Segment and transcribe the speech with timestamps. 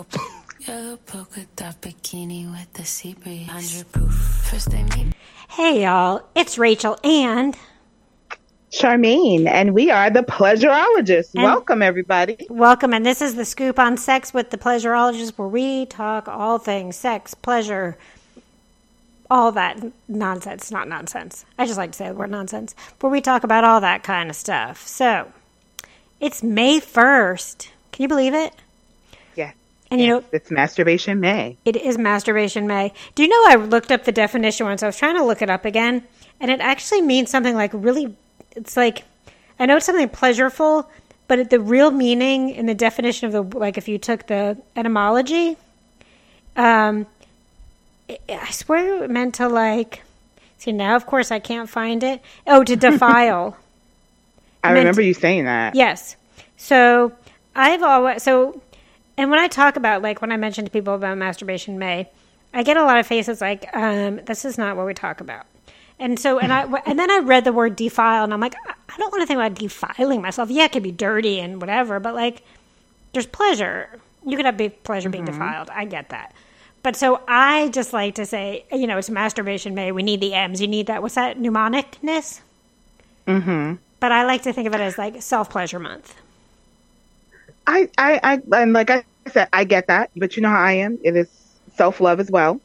[0.00, 0.28] Yellow,
[0.60, 3.48] yellow polka dot bikini with the sea breeze.
[3.48, 4.14] Hundred proof.
[4.50, 5.14] First they meet.
[5.50, 6.22] Hey, y'all.
[6.34, 7.54] It's Rachel and
[8.72, 11.34] Charmaine, and we are the Pleasureologists.
[11.34, 12.46] Welcome, everybody.
[12.48, 12.94] welcome.
[12.94, 16.96] And this is the scoop on sex with the pleasureologist where we talk all things
[16.96, 17.98] sex, pleasure,
[19.30, 20.70] all that nonsense.
[20.70, 21.44] Not nonsense.
[21.58, 22.74] I just like to say the word nonsense.
[23.00, 24.86] Where we talk about all that kind of stuff.
[24.86, 25.30] So
[26.20, 27.68] it's May 1st.
[27.92, 28.54] Can you believe it?
[29.90, 31.56] And you know, It's Masturbation May.
[31.64, 32.92] It is masturbation May.
[33.14, 34.82] Do you know I looked up the definition once?
[34.82, 36.04] I was trying to look it up again,
[36.38, 38.14] and it actually means something like really.
[38.54, 39.04] It's like
[39.58, 40.86] I know it's something pleasureful,
[41.28, 45.56] but the real meaning in the definition of the like if you took the etymology,
[46.56, 47.06] um,
[48.08, 50.02] I swear it meant to like.
[50.58, 52.20] See now, of course, I can't find it.
[52.46, 53.56] Oh, to defile.
[54.64, 55.74] I remember you saying that.
[55.74, 56.16] Yes.
[56.58, 57.12] So
[57.56, 58.60] I've always so,
[59.20, 62.08] and when I talk about like when I mention to people about masturbation May,
[62.54, 65.44] I get a lot of faces like, um, "This is not what we talk about."
[65.98, 68.96] And so, and I and then I read the word defile, and I'm like, I
[68.96, 70.48] don't want to think about defiling myself.
[70.50, 72.42] Yeah, it could be dirty and whatever, but like,
[73.12, 73.90] there's pleasure.
[74.26, 75.68] You could have pleasure being defiled.
[75.68, 76.34] I get that.
[76.82, 79.92] But so I just like to say, you know, it's masturbation May.
[79.92, 80.62] We need the M's.
[80.62, 81.02] You need that.
[81.02, 81.38] What's that?
[81.38, 82.40] Mnemonicness.
[83.26, 83.74] Mm-hmm.
[83.98, 86.14] But I like to think of it as like self pleasure month.
[87.66, 90.72] I, I, I, and like I said, I get that, but you know how I
[90.72, 90.98] am.
[91.02, 91.28] It is
[91.76, 92.60] self love as well,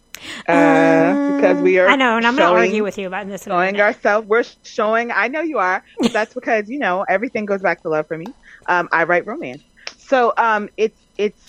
[0.48, 1.88] uh, because we are.
[1.88, 3.44] I know, and I'm going to argue with you about this.
[3.44, 5.12] Showing ourselves, we're showing.
[5.12, 5.84] I know you are.
[6.00, 8.26] But that's because you know everything goes back to love for me.
[8.68, 9.64] Um, I write romance,
[9.98, 11.42] so um, it's it's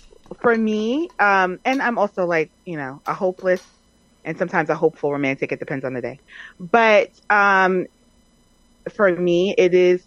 [0.43, 1.09] for me.
[1.19, 3.62] Um, and I'm also like you know a hopeless
[4.25, 5.53] and sometimes a hopeful romantic.
[5.53, 6.21] It depends on the day,
[6.59, 7.87] but um,
[8.95, 10.05] for me, it is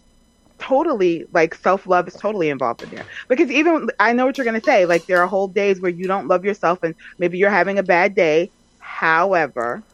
[0.60, 4.44] totally like self love is totally involved in there because even I know what you're
[4.46, 4.86] gonna say.
[4.86, 7.82] Like there are whole days where you don't love yourself, and maybe you're having a
[7.84, 8.52] bad day.
[8.78, 9.84] However,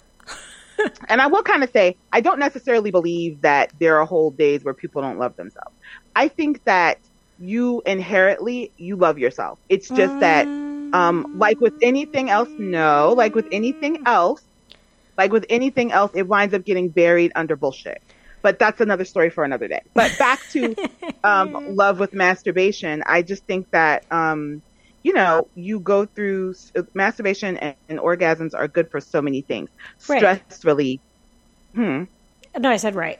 [1.08, 4.64] and I will kind of say I don't necessarily believe that there are whole days
[4.64, 5.74] where people don't love themselves.
[6.14, 6.98] I think that
[7.38, 9.58] you inherently you love yourself.
[9.68, 10.48] It's just that
[10.92, 14.42] um like with anything else, no, like with anything else,
[15.18, 17.98] like with anything else, it winds up getting buried under bullshit.
[18.46, 19.82] But that's another story for another day.
[19.94, 20.76] But back to
[21.24, 24.62] um, love with masturbation, I just think that um,
[25.02, 26.54] you know you go through
[26.94, 29.70] masturbation and, and orgasms are good for so many things.
[30.08, 30.28] Right.
[30.28, 31.00] Stress relief.
[31.74, 32.04] Hmm.
[32.58, 33.18] No, I said right.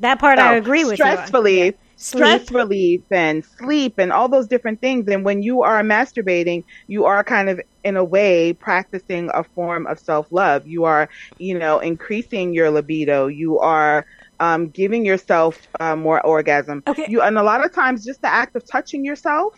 [0.00, 1.34] That part I Oh, agree with stress on.
[1.34, 2.50] relief, stress Sleep.
[2.50, 5.06] relief, and sleep, and all those different things.
[5.08, 9.86] And when you are masturbating, you are kind of, in a way, practicing a form
[9.86, 10.62] of self love.
[10.66, 11.08] You are,
[11.38, 13.26] you know, increasing your libido.
[13.28, 14.04] You are
[14.42, 16.82] um, giving yourself uh, more orgasm.
[16.88, 17.06] Okay.
[17.08, 19.56] You and a lot of times, just the act of touching yourself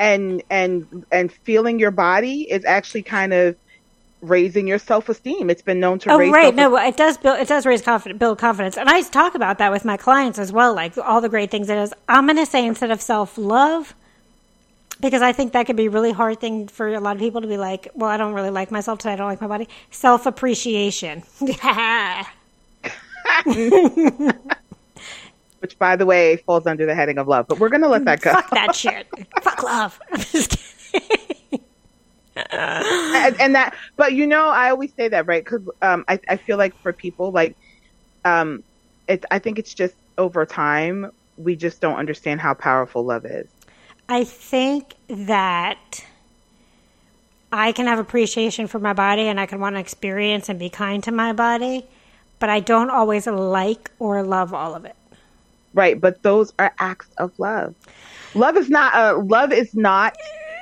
[0.00, 3.54] and and and feeling your body is actually kind of
[4.22, 5.50] raising your self esteem.
[5.50, 7.38] It's been known to Oh raise right, no, it does build.
[7.38, 10.50] It does raise confidence, build confidence, and I talk about that with my clients as
[10.50, 10.74] well.
[10.74, 11.94] Like all the great things it is.
[12.08, 13.94] I'm going to say instead of self love,
[15.00, 17.40] because I think that could be a really hard thing for a lot of people
[17.40, 17.86] to be like.
[17.94, 19.12] Well, I don't really like myself today.
[19.12, 19.68] I don't like my body.
[19.92, 21.22] Self appreciation.
[25.60, 27.46] which by the way falls under the heading of love.
[27.48, 28.32] But we're gonna let that go.
[28.32, 29.06] Fuck that shit.
[29.42, 29.98] Fuck love.
[30.12, 30.58] I'm just
[30.92, 31.60] kidding.
[32.36, 35.44] and, and that, but you know, I always say that, right?
[35.44, 37.56] Because um, I, I feel like for people, like,
[38.24, 38.62] um,
[39.08, 43.46] it's, I think it's just over time, we just don't understand how powerful love is.
[44.08, 46.04] I think that
[47.52, 50.68] I can have appreciation for my body and I can want to experience and be
[50.68, 51.86] kind to my body,
[52.44, 54.94] but I don't always like or love all of it.
[55.72, 55.98] Right.
[55.98, 57.74] But those are acts of love.
[58.34, 60.14] Love is not, a love is not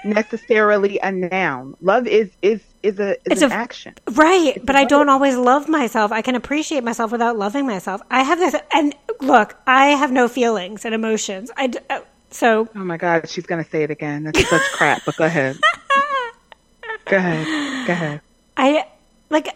[0.04, 1.74] necessarily a noun.
[1.80, 3.94] Love is, is, is a, is It's an a- action.
[4.12, 6.12] Right, but I don't always love myself.
[6.12, 8.00] I can appreciate myself without loving myself.
[8.12, 11.50] I have this, and look, I have no feelings and emotions.
[11.56, 11.98] I uh,
[12.30, 14.22] so Oh my God, she's going to say it again.
[14.22, 15.58] That's such crap, but go ahead.
[17.06, 17.86] Go ahead.
[17.88, 18.20] Go ahead.
[18.56, 18.86] I
[19.30, 19.48] like.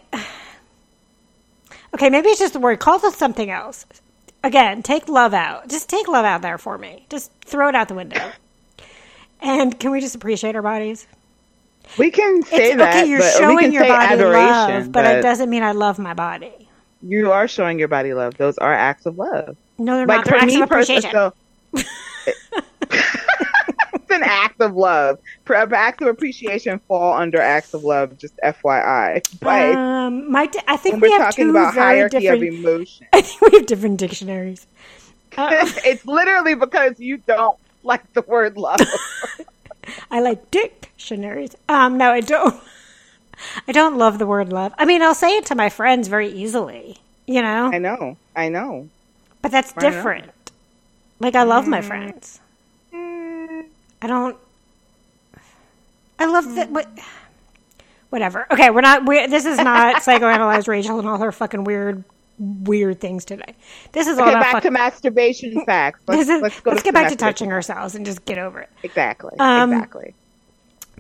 [1.97, 2.81] Okay, maybe it's just the word.
[2.81, 3.87] Call it something else.
[4.45, 5.69] Again, take love out.
[5.69, 7.07] Just take love out there for me.
[7.11, 8.33] Just throw it out the window.
[9.41, 11.07] And can we just appreciate our bodies?
[11.99, 13.09] We can say It's that, okay.
[13.09, 16.69] You're but showing your body love, but, it doesn't mean I love my body.
[17.03, 18.37] you are showing your body love.
[18.37, 19.57] Those are acts of love.
[19.79, 20.27] No, they're Like not.
[20.27, 21.11] They're acts of appreciation.
[21.11, 21.35] so
[21.75, 23.16] it's
[24.17, 25.19] an act of love.
[25.45, 28.19] Per- Acts of appreciation fall under acts of love.
[28.19, 29.23] Just FYI.
[29.41, 32.43] But um, my, d- I think we we're have talking two about hierarchy of different.
[32.43, 34.67] emotion, I think we have different dictionaries.
[35.39, 38.81] it's literally because you don't like the word love.
[40.11, 41.55] I like dictionaries.
[41.69, 42.57] Um, no, I don't.
[43.69, 44.73] I don't love the word love.
[44.79, 48.17] I mean, I'll say it to my friends very easily, you know, I know.
[48.35, 48.89] I know.
[49.43, 49.91] but that's I know.
[49.91, 50.31] different.
[51.21, 52.41] Like, I love my friends.
[54.07, 54.37] I don't.
[56.21, 56.71] I love that.
[56.71, 56.89] What,
[58.11, 58.47] whatever.
[58.53, 59.05] Okay, we're not.
[59.05, 62.05] we this is not psychoanalyzed Rachel and all her fucking weird,
[62.39, 63.57] weird things today.
[63.91, 64.43] This is all Okay, about.
[64.43, 65.99] back fuck- to masturbation facts.
[66.07, 68.39] Let's, this is, let's go let's to get back to touching ourselves and just get
[68.39, 68.71] over it.
[68.85, 69.33] Exactly.
[69.41, 70.15] Um, exactly.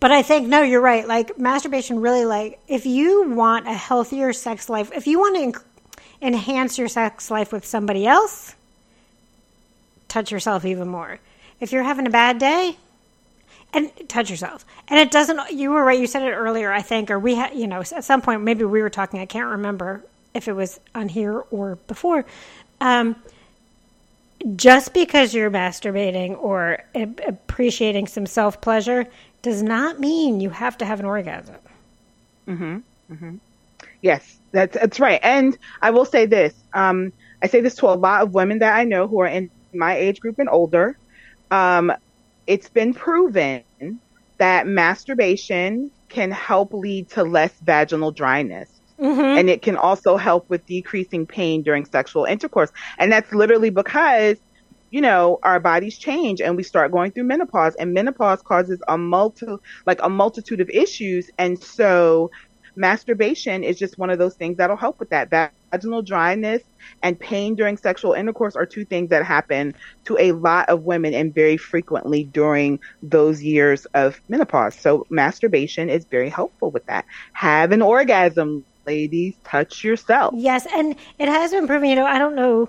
[0.00, 1.06] But I think no, you're right.
[1.06, 5.60] Like masturbation, really, like if you want a healthier sex life, if you want to
[5.60, 5.64] enc-
[6.20, 8.56] enhance your sex life with somebody else,
[10.08, 11.20] touch yourself even more.
[11.60, 12.76] If you're having a bad day,
[13.72, 14.64] and touch yourself.
[14.88, 15.52] And it doesn't.
[15.52, 15.98] You were right.
[15.98, 17.54] You said it earlier, I think, or we had.
[17.54, 19.20] You know, at some point, maybe we were talking.
[19.20, 20.04] I can't remember
[20.34, 22.24] if it was on here or before.
[22.80, 23.16] Um,
[24.56, 29.06] just because you're masturbating or appreciating some self pleasure
[29.42, 31.56] does not mean you have to have an orgasm.
[32.48, 32.82] Mhm.
[33.10, 33.40] Mhm.
[34.02, 35.20] Yes, that's that's right.
[35.22, 36.54] And I will say this.
[36.72, 39.50] Um, I say this to a lot of women that I know who are in
[39.74, 40.98] my age group and older.
[41.50, 41.92] Um,
[42.46, 43.64] it's been proven
[44.38, 48.70] that masturbation can help lead to less vaginal dryness.
[48.98, 49.20] Mm-hmm.
[49.20, 52.70] And it can also help with decreasing pain during sexual intercourse.
[52.98, 54.38] And that's literally because,
[54.90, 58.96] you know, our bodies change and we start going through menopause and menopause causes a
[58.96, 59.46] multi,
[59.84, 61.30] like a multitude of issues.
[61.36, 62.30] And so
[62.74, 65.52] masturbation is just one of those things that'll help with that.
[65.72, 66.62] Vaginal dryness
[67.02, 69.74] and pain during sexual intercourse are two things that happen
[70.04, 74.74] to a lot of women and very frequently during those years of menopause.
[74.74, 77.04] So masturbation is very helpful with that.
[77.32, 79.34] Have an orgasm, ladies.
[79.44, 80.34] Touch yourself.
[80.36, 81.88] Yes, and it has been proven.
[81.88, 82.68] You know, I don't know.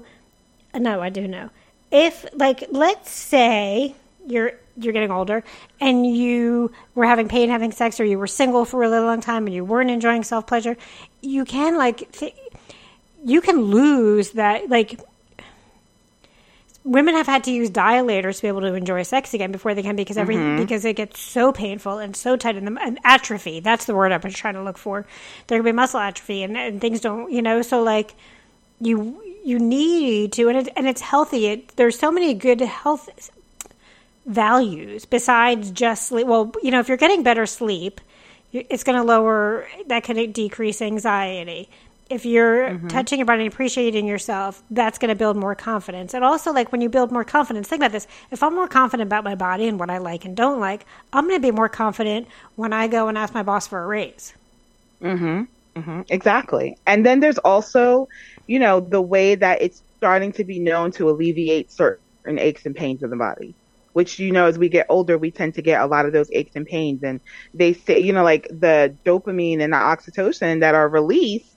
[0.73, 1.49] No, I do know.
[1.91, 3.95] If like, let's say
[4.25, 5.43] you're you're getting older
[5.79, 9.21] and you were having pain having sex, or you were single for a really long
[9.21, 10.77] time and you weren't enjoying self pleasure,
[11.21, 12.35] you can like th-
[13.27, 14.99] you can lose that like.
[16.83, 19.83] Women have had to use dilators to be able to enjoy sex again before they
[19.83, 20.61] can because every mm-hmm.
[20.61, 23.59] because it gets so painful and so tight in the and atrophy.
[23.59, 25.05] That's the word I was trying to look for.
[25.47, 27.61] There can be muscle atrophy and, and things don't you know.
[27.61, 28.15] So like
[28.79, 31.47] you you need to and it, and it's healthy.
[31.47, 33.31] It, there's so many good health
[34.25, 36.27] values besides just sleep.
[36.27, 37.99] Well, you know, if you're getting better sleep,
[38.53, 41.69] it's going to lower that can decrease anxiety.
[42.09, 46.13] If you're touching your body and appreciating yourself, that's going to build more confidence.
[46.13, 49.07] And also, like when you build more confidence, think about this: if I'm more confident
[49.07, 51.69] about my body and what I like and don't like, I'm going to be more
[51.69, 54.33] confident when I go and ask my boss for a raise.
[55.01, 56.01] Mm-hmm.
[56.09, 56.77] Exactly.
[56.87, 58.07] And then there's also,
[58.47, 62.75] you know, the way that it's starting to be known to alleviate certain aches and
[62.75, 63.53] pains in the body.
[63.93, 66.29] Which, you know, as we get older, we tend to get a lot of those
[66.31, 67.03] aches and pains.
[67.03, 67.19] And
[67.53, 71.56] they say, you know, like the dopamine and the oxytocin that are released,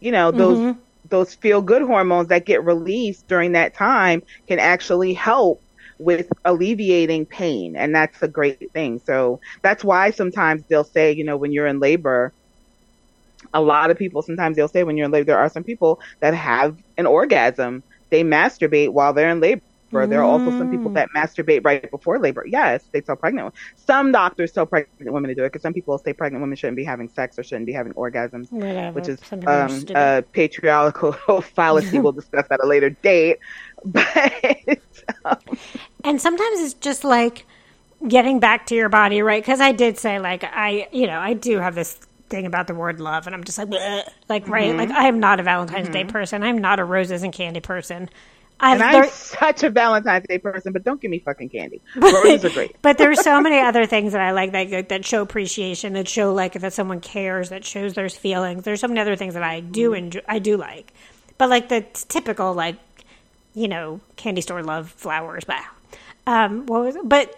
[0.00, 0.80] you know, those mm-hmm.
[1.08, 5.62] those feel good hormones that get released during that time can actually help
[5.98, 7.76] with alleviating pain.
[7.76, 9.00] And that's a great thing.
[9.04, 12.32] So that's why sometimes they'll say, you know, when you're in labor,
[13.54, 16.00] a lot of people sometimes they'll say when you're in labor there are some people
[16.20, 20.90] that have an orgasm they masturbate while they're in labor there are also some people
[20.90, 25.34] that masturbate right before labor yes they tell pregnant some doctors tell pregnant women to
[25.34, 27.72] do it because some people say pregnant women shouldn't be having sex or shouldn't be
[27.72, 28.92] having orgasms Whatever.
[28.94, 31.12] which is um, a patriarchal
[31.42, 33.38] fallacy we'll discuss at a later date
[33.84, 34.78] but
[35.24, 35.36] um,
[36.04, 37.46] and sometimes it's just like
[38.08, 39.42] getting back to your body, right?
[39.42, 42.74] Because I did say like I, you know, I do have this thing about the
[42.74, 44.78] word love, and I'm just like, "Bleh." like right, Mm-hmm.
[44.78, 46.42] like I am not a Valentine's Day person.
[46.42, 48.10] I'm not a roses and candy person.
[48.58, 51.82] I've, and I'm such a Valentine's Day person, but don't give me fucking candy.
[51.96, 52.76] Roses are great.
[52.80, 56.32] but there's so many other things that I like that that show appreciation, that show
[56.32, 58.64] like that someone cares, that shows there's feelings.
[58.64, 59.98] There's so many other things that I do Mm.
[59.98, 60.20] enjoy.
[60.26, 60.92] I do like,
[61.36, 62.76] but like the typical like,
[63.54, 65.44] you know, candy store love flowers.
[65.44, 65.60] But
[66.26, 67.06] um, what was it?
[67.08, 67.34] but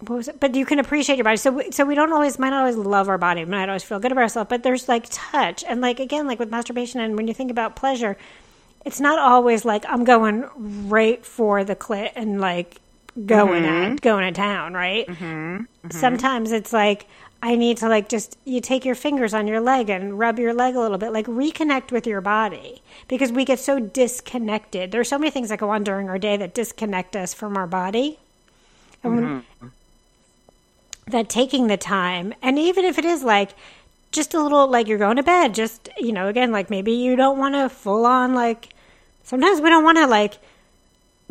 [0.00, 0.40] what was it?
[0.40, 1.36] But you can appreciate your body.
[1.36, 3.44] So we, so we don't always might not always love our body.
[3.44, 4.48] We might not always feel good about ourselves.
[4.50, 7.76] But there's like touch and like again like with masturbation and when you think about
[7.76, 8.16] pleasure,
[8.84, 10.48] it's not always like I'm going
[10.88, 12.80] right for the clit and like
[13.26, 13.92] going mm-hmm.
[13.94, 15.06] at going at town, right?
[15.06, 15.24] Mm-hmm.
[15.24, 15.90] Mm-hmm.
[15.90, 17.06] Sometimes it's like
[17.42, 20.54] I need to like just you take your fingers on your leg and rub your
[20.54, 24.90] leg a little bit, like reconnect with your body because we get so disconnected.
[24.90, 27.66] There's so many things that go on during our day that disconnect us from our
[27.66, 28.18] body.
[29.02, 29.70] And when,
[31.06, 33.50] that taking the time, and even if it is like
[34.10, 37.14] just a little like you're going to bed, just you know, again, like maybe you
[37.14, 38.73] don't want to full on like
[39.24, 40.38] sometimes we don't want to like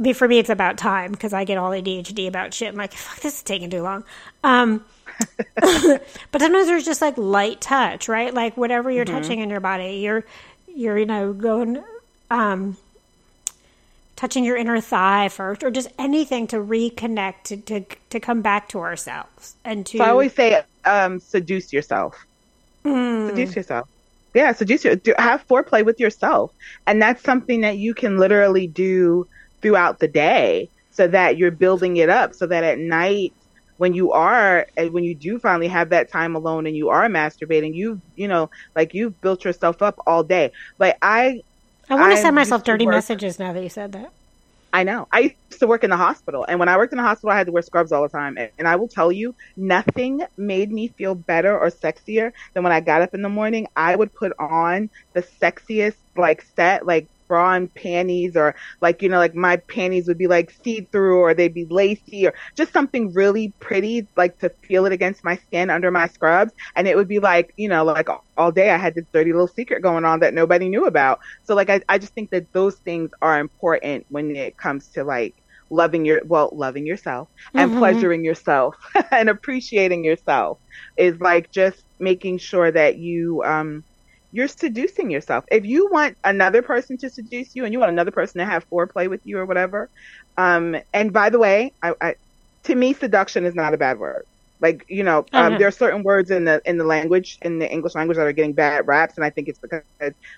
[0.02, 2.70] be- for me, it's about time because I get all ADHD about shit.
[2.70, 4.04] I'm like, fuck, this is taking too long.
[4.44, 4.84] Um,
[5.56, 8.34] but sometimes there's just like light touch, right?
[8.34, 10.26] Like whatever you're touching in your body, you're,
[10.68, 11.84] you're, you know, going,
[12.32, 12.78] um,
[14.16, 18.70] touching your inner thigh first, or just anything to reconnect, to, to, to come back
[18.70, 19.98] to ourselves and to.
[20.00, 22.26] So I always say, um, seduce yourself.
[22.84, 23.30] Hmm.
[23.30, 23.88] Seduce yourself.
[24.34, 26.52] Yeah, seduce your, do, have foreplay with yourself,
[26.88, 29.28] and that's something that you can literally do
[29.62, 33.34] throughout the day, so that you're building it up, so that at night
[33.78, 37.08] when you are and when you do finally have that time alone and you are
[37.08, 40.52] masturbating, you've you know like you've built yourself up all day.
[40.80, 41.42] Like I
[41.90, 44.12] I want to send myself dirty work- messages now that you said that.
[44.74, 45.08] I know.
[45.12, 47.38] I used to work in the hospital, and when I worked in the hospital, I
[47.38, 48.38] had to wear scrubs all the time.
[48.58, 52.80] And, I will tell you, nothing made me feel better or sexier than when I
[52.80, 53.68] got up in the morning.
[53.76, 59.10] I would put on the sexiest, like set, like bra and panties, or like you
[59.10, 62.74] know, like my panties would be like see through, or they'd be lacy, or just
[62.74, 66.54] something really pretty, like to feel it against my skin under my scrubs.
[66.76, 69.48] And it would be like, you know, like all day I had this dirty little
[69.48, 71.20] secret going on that nobody knew about.
[71.44, 75.04] So like I, I just think that those things are important when it comes to
[75.04, 75.36] like
[75.72, 77.74] loving your well loving yourself and Mhm.
[77.74, 78.76] pleasuring yourself
[79.12, 80.60] and appreciating yourself
[80.98, 83.84] is like just making sure that you um
[84.34, 85.46] you're seducing yourself.
[85.52, 88.66] If you want another person to seduce you and you want another person to have
[88.70, 89.90] foreplay with you or whatever
[90.38, 92.16] um and by the way i, I
[92.66, 94.24] to me seduction is not a bad word.
[94.62, 95.58] Like you know um, Mhm.
[95.58, 98.34] there are certain words in the in the language in the english language that are
[98.34, 99.84] getting bad raps and i think it's because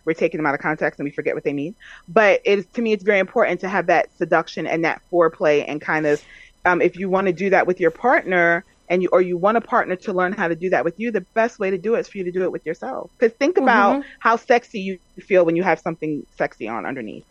[0.05, 1.75] we're taking them out of context and we forget what they mean.
[2.07, 5.81] But it's to me it's very important to have that seduction and that foreplay and
[5.81, 6.19] kind of
[6.65, 9.57] um, if you want to do that with your partner and you or you want
[9.57, 11.95] a partner to learn how to do that with you the best way to do
[11.95, 13.11] it is for you to do it with yourself.
[13.19, 17.25] Because think about how sexy you feel when you have something sexy on underneath.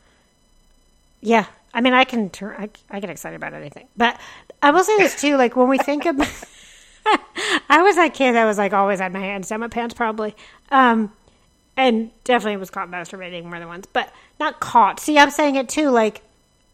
[1.20, 4.20] Yeah, I mean, I can turn, I, I get excited about anything, but
[4.62, 5.36] I will say this too.
[5.36, 6.28] Like when we think about,
[7.68, 10.34] I was that kid that was like always had my hands down my pants, probably,
[10.70, 11.12] um,
[11.76, 15.00] and definitely was caught masturbating more than once, but not caught.
[15.00, 16.22] See, I'm saying it too, like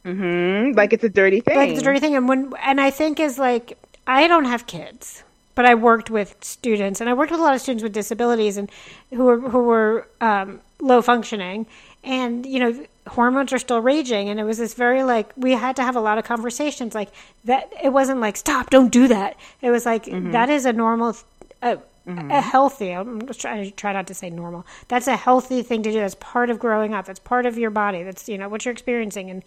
[0.04, 0.76] Mm-hmm.
[0.78, 3.38] like it's a dirty thing like the dirty thing, and when and I think is
[3.38, 3.78] like
[4.11, 5.23] I don't have kids,
[5.55, 8.57] but I worked with students, and I worked with a lot of students with disabilities
[8.57, 8.69] and
[9.11, 11.67] who were who were um, low functioning,
[12.02, 15.76] and you know hormones are still raging, and it was this very like we had
[15.76, 17.11] to have a lot of conversations like
[17.45, 17.73] that.
[17.85, 19.37] It wasn't like stop, don't do that.
[19.62, 21.17] It was like that is a normal.
[21.62, 22.90] A, a healthy.
[22.90, 24.67] I'm just trying to try not to say normal.
[24.88, 26.00] That's a healthy thing to do.
[26.00, 27.05] That's part of growing up.
[27.05, 28.02] That's part of your body.
[28.02, 29.45] That's you know what you're experiencing and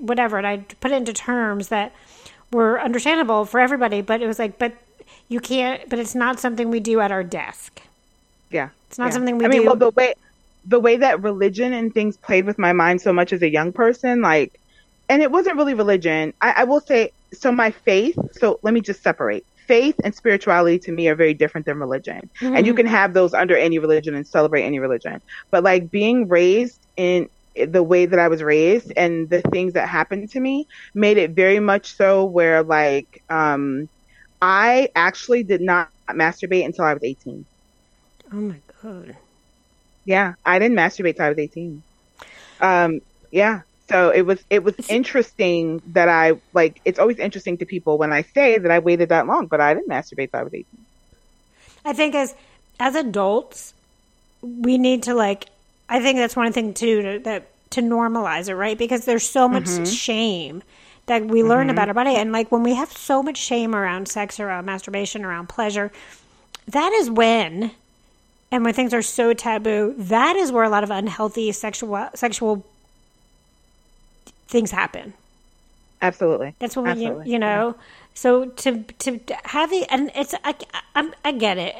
[0.00, 0.38] whatever.
[0.38, 1.92] And I put it into terms that
[2.52, 4.00] were understandable for everybody.
[4.02, 4.74] But it was like, but
[5.28, 5.88] you can't.
[5.88, 7.80] But it's not something we do at our desk.
[8.50, 9.10] yeah It's not Yeah.
[9.12, 9.66] something we I mean, do.
[9.66, 10.14] well, the way
[10.66, 13.72] the way that religion and things played with my mind so much as a young
[13.72, 14.58] person, like,
[15.08, 16.32] and it wasn't really religion.
[16.40, 18.18] I, I will say, so my faith.
[18.32, 19.44] So let me just separate.
[19.66, 22.76] Faith and spirituality to me are very different than religion, and you mm-hmm.
[22.76, 25.20] can have those under any religion and celebrate any religion.
[25.50, 29.88] But like being raised in the way that I was raised and the things that
[29.88, 33.88] happened to me made it very much so where like um
[34.42, 37.46] I actually did not masturbate until I was 18.
[38.32, 39.16] oh my god.
[40.04, 41.82] Yeah, I didn't masturbate till I was 18.
[42.60, 43.62] Um, yeah.
[43.88, 48.12] So it was it was interesting that I like it's always interesting to people when
[48.12, 50.66] I say that I waited that long, but I didn't masturbate till I was 18.
[51.84, 52.34] I think as
[52.80, 53.74] as adults,
[54.42, 55.46] we need to like.
[55.88, 58.78] I think that's one thing too to, that to normalize it, right?
[58.78, 59.84] Because there's so much mm-hmm.
[59.84, 60.62] shame
[61.06, 61.98] that we learn about mm-hmm.
[61.98, 65.48] our body, and like when we have so much shame around sex, around masturbation, around
[65.48, 65.92] pleasure,
[66.66, 67.72] that is when,
[68.50, 72.64] and when things are so taboo, that is where a lot of unhealthy sexual sexual
[74.48, 75.12] things happen.
[76.00, 76.54] Absolutely.
[76.58, 77.32] That's what we, you, Absolutely.
[77.32, 77.76] you know.
[78.14, 80.54] So to to have the and it's I,
[80.94, 81.74] I I get it.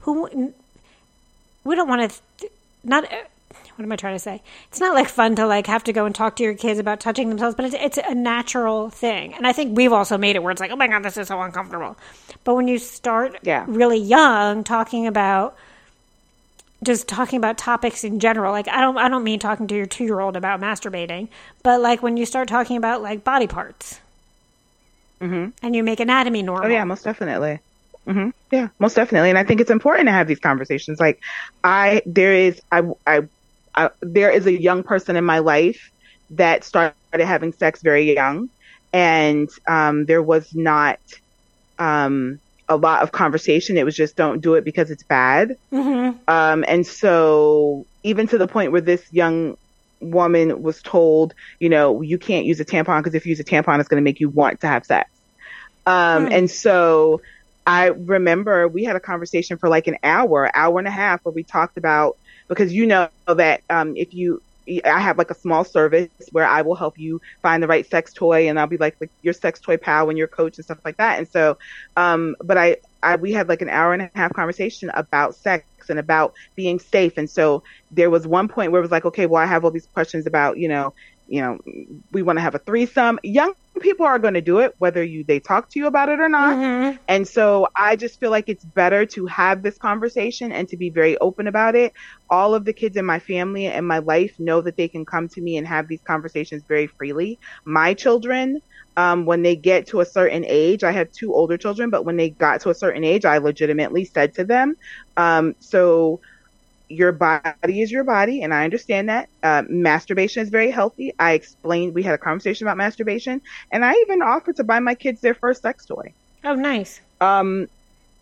[0.00, 0.52] Who
[1.64, 2.50] we don't want to
[2.82, 3.04] not.
[3.76, 4.40] What am I trying to say?
[4.68, 7.00] It's not like fun to like have to go and talk to your kids about
[7.00, 9.34] touching themselves, but it's, it's a natural thing.
[9.34, 11.28] And I think we've also made it where it's like, oh my god, this is
[11.28, 11.96] so uncomfortable.
[12.44, 13.64] But when you start Yeah.
[13.66, 15.56] really young talking about
[16.82, 19.86] just talking about topics in general like i don't i don't mean talking to your
[19.86, 21.28] 2 year old about masturbating
[21.62, 24.00] but like when you start talking about like body parts
[25.62, 27.60] and you make anatomy normal Oh yeah, most definitely.
[28.06, 29.30] hmm Yeah, most definitely.
[29.30, 31.00] And I think it's important to have these conversations.
[31.00, 31.18] Like,
[31.62, 33.22] I there is I I,
[33.74, 35.90] I there is a young person in my life
[36.30, 38.48] that started having sex very young,
[38.92, 40.98] and um, there was not
[41.78, 43.76] um, a lot of conversation.
[43.76, 45.56] It was just don't do it because it's bad.
[45.72, 46.18] mm-hmm.
[46.28, 49.56] Um, and so even to the point where this young
[50.00, 53.44] woman was told, you know, you can't use a tampon because if you use a
[53.44, 55.10] tampon, it's going to make you want to have sex.
[55.86, 57.20] Um, and so
[57.66, 61.32] I remember we had a conversation for like an hour, hour and a half, where
[61.32, 62.16] we talked about
[62.48, 64.42] because you know that um, if you
[64.84, 68.12] I have like a small service where I will help you find the right sex
[68.12, 70.78] toy and I'll be like, like your sex toy pal and your coach and stuff
[70.84, 71.18] like that.
[71.18, 71.58] And so,
[71.96, 75.66] um, but I, I, we had like an hour and a half conversation about sex
[75.90, 77.18] and about being safe.
[77.18, 79.70] And so there was one point where it was like, okay, well, I have all
[79.70, 80.94] these questions about, you know,
[81.26, 81.58] you know,
[82.12, 83.18] we want to have a threesome.
[83.22, 86.20] Young people are going to do it, whether you they talk to you about it
[86.20, 86.56] or not.
[86.56, 86.96] Mm-hmm.
[87.08, 90.90] And so I just feel like it's better to have this conversation and to be
[90.90, 91.92] very open about it.
[92.30, 95.28] All of the kids in my family and my life know that they can come
[95.28, 97.38] to me and have these conversations very freely.
[97.64, 98.60] My children,
[98.96, 102.16] um, when they get to a certain age, I have two older children, but when
[102.16, 104.76] they got to a certain age, I legitimately said to them,
[105.16, 106.20] um, so
[106.88, 109.28] your body is your body, and I understand that.
[109.42, 111.12] Uh, masturbation is very healthy.
[111.18, 114.94] I explained, we had a conversation about masturbation, and I even offered to buy my
[114.94, 116.14] kids their first sex toy.
[116.44, 117.00] Oh, nice.
[117.20, 117.68] Um,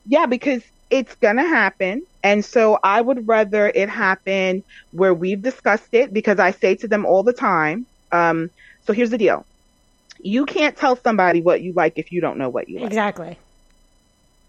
[0.07, 2.02] yeah, because it's gonna happen.
[2.23, 6.88] And so I would rather it happen where we've discussed it because I say to
[6.88, 8.50] them all the time, um,
[8.87, 9.47] so here's the deal.
[10.21, 13.38] You can't tell somebody what you like if you don't know what you like Exactly.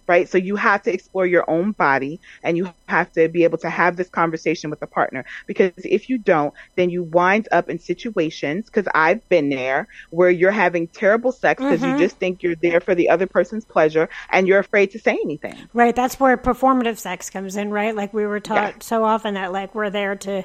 [0.07, 0.27] Right?
[0.29, 3.69] So you have to explore your own body and you have to be able to
[3.69, 7.79] have this conversation with a partner because if you don't, then you wind up in
[7.79, 11.83] situations because I've been there where you're having terrible sex because Mm-hmm.
[11.83, 15.13] you just think you're there for the other person's pleasure and you're afraid to say
[15.23, 15.69] anything.
[15.73, 15.95] Right.
[15.95, 17.95] That's where performative sex comes in, right?
[17.95, 18.79] Like we were taught Yeah.
[18.81, 20.43] so often that like we're there to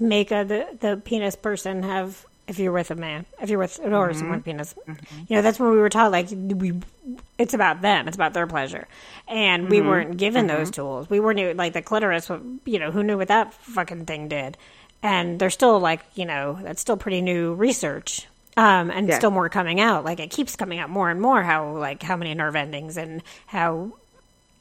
[0.00, 2.26] make a, the the penis person have.
[2.48, 4.18] If you're with a man, if you're with or Mm-hmm.
[4.18, 4.74] someone penis,
[5.28, 6.80] you know that's when we were taught like we.
[7.38, 8.08] It's about them.
[8.08, 8.86] It's about their pleasure,
[9.28, 9.70] and Mm-hmm.
[9.70, 11.08] we weren't given those tools.
[11.08, 12.28] We weren't even- like the clitoris.
[12.64, 14.56] You know who knew what that fucking thing did,
[15.02, 19.18] and they're still like you know that's still pretty new research um, and Yes.
[19.18, 20.04] still more coming out.
[20.04, 21.42] Like it keeps coming out more and more.
[21.44, 23.92] How like how many nerve endings and how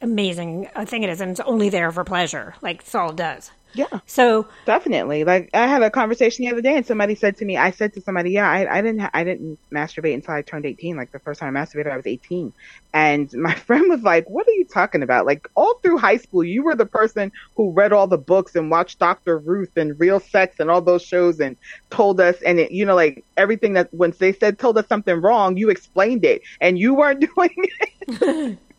[0.02, 2.56] amazing a thing it is, and it's only there for pleasure.
[2.62, 3.52] Like Saul does.
[3.74, 4.00] Yeah.
[4.06, 5.24] So Definitely.
[5.24, 7.94] Like I had a conversation the other day, and somebody said to me, "I said
[7.94, 10.98] to somebody, yeah, I, I didn't, ha- I didn't masturbate until I turned 18.
[10.98, 12.52] Like the first time I masturbated, I was 18."
[12.94, 15.26] And my friend was like, "What are you talking about?
[15.26, 18.70] Like all through high school, you were the person who read all the books and
[18.70, 19.38] watched Dr.
[19.38, 21.56] Ruth and Real Sex and all those shows, and
[21.90, 25.22] told us, and it, you know, like everything that when they said told us something
[25.22, 28.58] wrong, you explained it, and you weren't doing it."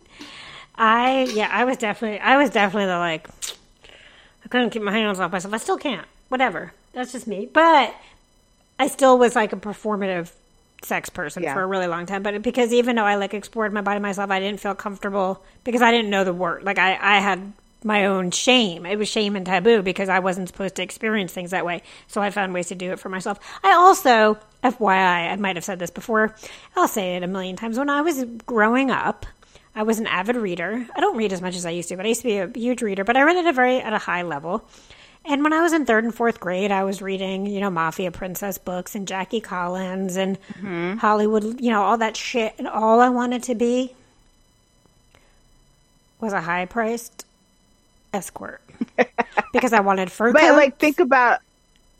[0.75, 3.29] I yeah, I was definitely I was definitely the like
[4.45, 5.55] I couldn't keep my hands off myself.
[5.55, 6.07] I still can't.
[6.29, 6.73] Whatever.
[6.93, 7.49] That's just me.
[7.53, 7.95] But
[8.79, 10.33] I still was like a performative
[10.83, 11.55] sex person Yeah.
[11.55, 12.23] for a really long time.
[12.23, 15.83] But because even though I like explored my body myself, I didn't feel comfortable because
[15.83, 16.65] I didn't know the word.
[16.65, 17.53] Like I, I had
[17.85, 18.87] my own shame.
[18.87, 21.83] It was shame and taboo because I wasn't supposed to experience things that way.
[22.09, 23.39] So I found ways to do it for myself.
[23.63, 26.35] I also, FYI, I might have said this before.
[26.77, 27.79] I'll say it a million times.
[27.79, 29.27] When I was growing up,
[29.75, 30.87] I was an avid reader.
[30.95, 32.51] I don't read as much as I used to, but I used to be a
[32.55, 33.05] huge reader.
[33.05, 34.65] But I read at a very at a high level.
[35.25, 38.11] And when I was in third and fourth grade, I was reading, you know, Mafia
[38.11, 40.97] Princess books and Jackie Collins and mm-hmm.
[40.97, 42.55] Hollywood, you know, all that shit.
[42.59, 43.95] And all I wanted to be
[46.21, 47.25] was a high priced
[48.13, 48.61] escort
[49.53, 51.41] because I wanted fur But like, think about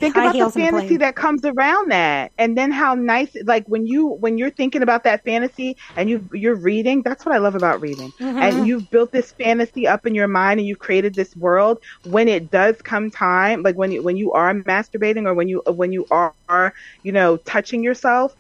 [0.03, 3.35] think about the fantasy that comes around that, and then how nice.
[3.45, 7.03] Like when you when you're thinking about that fantasy and you you're reading.
[7.03, 8.11] That's what I love about reading.
[8.13, 8.39] Mm-hmm.
[8.39, 11.79] And you've built this fantasy up in your mind, and you've created this world.
[12.05, 15.63] When it does come time, like when you when you are masturbating or when you
[15.67, 18.35] when you are, you know touching yourself.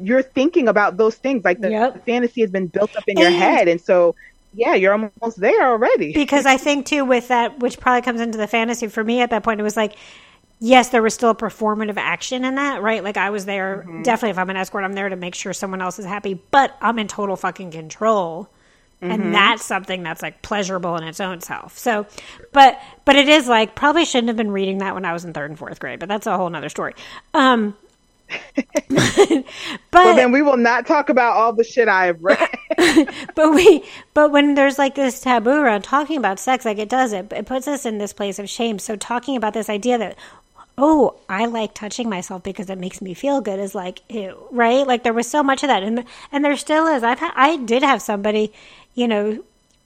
[0.00, 1.94] You're thinking about those things, like the, Yep.
[1.94, 4.16] the fantasy has been built up in your head, and so
[4.54, 6.12] yeah, you're almost there already.
[6.12, 9.30] because I think too with that, which probably comes into the fantasy for me at
[9.30, 9.96] that point, it was like,
[10.60, 13.02] yes, there was still a performative action in that, right?
[13.04, 14.02] Like I was there, Mm-hmm.
[14.02, 14.30] definitely.
[14.30, 16.98] If I'm an escort, I'm there to make sure someone else is happy, but I'm
[16.98, 18.48] in total fucking control.
[19.02, 19.10] Mm-hmm.
[19.10, 21.76] And that's something that's like pleasurable in its own self.
[21.76, 22.06] So,
[22.52, 25.32] but but it is like probably shouldn't have been reading that when I was in
[25.34, 25.98] third and fourth grade.
[26.00, 26.94] But that's a whole nother story.
[27.34, 27.76] Um,
[28.88, 29.44] but
[29.92, 32.48] well, then we will not talk about all the shit I have read.
[33.34, 37.12] but we but when there's like this taboo around talking about sex like it does
[37.12, 38.78] it it puts us in this place of shame.
[38.78, 40.16] So talking about this idea that
[40.76, 44.86] oh i like touching myself because it makes me feel good is like ew, right?
[44.86, 45.82] Like there was so much of that.
[45.82, 47.02] And and there still is.
[47.02, 48.52] I've had, i did have somebody
[48.94, 49.42] you know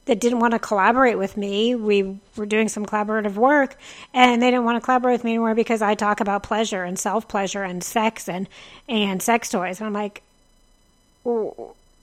[0.08, 3.76] that didn't want to collaborate with me we were doing some collaborative work
[4.12, 6.98] and they didn't want to collaborate with me anymore because i talk about pleasure and
[6.98, 8.48] self pleasure and sex and
[8.88, 10.22] and sex toys and i'm like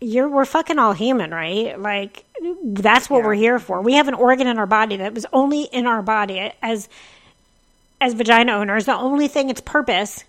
[0.02, 1.80] you're we're fucking all human, right?
[1.80, 2.26] Like
[2.64, 3.82] that's what we're here for.
[3.82, 6.90] We have an organ in our body that was only in our body as
[8.02, 10.26] as vagina owners, the only thing its purpose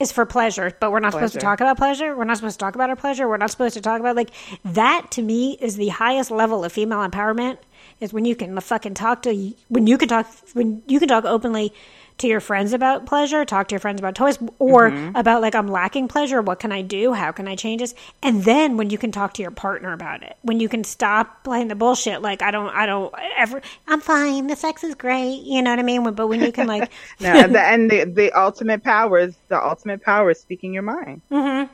[0.00, 2.16] is for pleasure, but we're not supposed to talk about pleasure.
[2.16, 3.28] We're not supposed to talk about our pleasure.
[3.28, 4.30] We're not supposed to talk about like
[4.64, 5.10] that.
[5.12, 7.58] To me, is the highest level of female empowerment.
[8.00, 11.24] Is when you can fucking talk to when you can talk when you can talk
[11.24, 11.72] openly
[12.18, 15.68] to your friends about pleasure, talk to your friends about toys, or about like I'm
[15.68, 16.42] lacking pleasure.
[16.42, 17.12] What can I do?
[17.12, 17.94] How can I change this?
[18.22, 21.44] And then when you can talk to your partner about it, when you can stop
[21.44, 24.48] playing the bullshit, like I don't, I don't ever, I'm fine.
[24.48, 25.42] The sex is great.
[25.42, 26.02] You know what I mean?
[26.12, 29.64] But when you can like, No, and the, and the the ultimate power is the
[29.64, 31.20] ultimate power is speaking your mind.
[31.30, 31.72] Mm-hmm.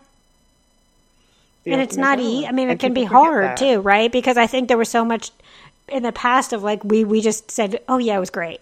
[1.72, 2.46] and it's not easy.
[2.46, 4.12] I mean, it can be hard too, right?
[4.12, 5.30] Because I think there was so much
[5.88, 8.60] in the past of like we we just said, oh yeah, it was great,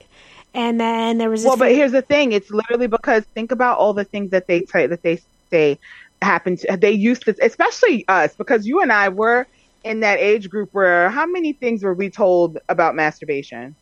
[0.54, 3.94] and then there was Well, but here's the thing: it's literally because think about all
[3.94, 5.78] the things that they say that they say
[6.20, 6.58] happened.
[6.60, 9.46] To, they used to, especially us, because you and I were
[9.84, 13.76] in that age group where how many things were we told about masturbation?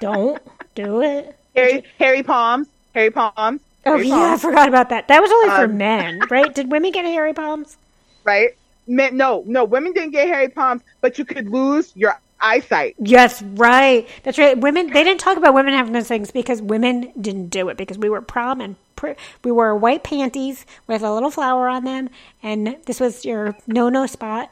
[0.00, 0.40] don't
[0.74, 1.38] do it.
[1.54, 3.60] Hairy, Hairy palms, Hairy palms.
[3.86, 5.08] Oh hairy yeah, I forgot about that.
[5.08, 6.54] That was only for Um, men, right?
[6.54, 7.76] Did women get hairy palms?
[8.24, 8.50] right?
[8.86, 12.96] Men, no, no, women didn't get hairy palms, but you could lose your eyesight.
[12.98, 14.08] Yes, right.
[14.22, 14.58] That's right.
[14.58, 14.88] Women.
[14.88, 18.08] They didn't talk about women having those things because women didn't do it because we
[18.10, 22.10] were prom and pr- we wore white panties with a little flower on them,
[22.42, 24.50] and this was your no no spot.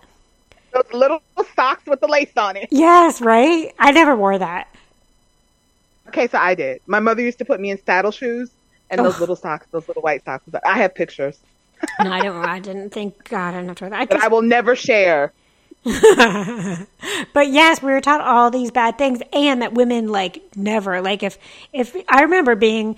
[0.73, 1.23] Those little
[1.55, 2.69] socks with the lace on it.
[2.71, 3.75] Yes, right.
[3.79, 4.69] I never wore that.
[6.09, 6.81] Okay, so I did.
[6.87, 8.51] My mother used to put me in saddle shoes
[8.91, 10.45] and those little socks, those little white socks.
[10.65, 11.39] I have pictures,
[11.99, 12.45] No, I don't.
[12.45, 13.29] I didn't think.
[13.29, 13.95] God, I to wear.
[13.95, 15.33] I but I will never share.
[17.33, 21.23] But yes, we were taught all these bad things, and that women like never like
[21.23, 21.39] if
[21.73, 22.97] if I remember being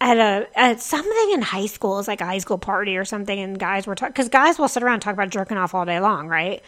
[0.00, 3.38] at a at something in high school, it's like a high school party or something,
[3.38, 5.84] and guys were talking because guys will sit around and talk about jerking off all
[5.84, 6.62] day long, right?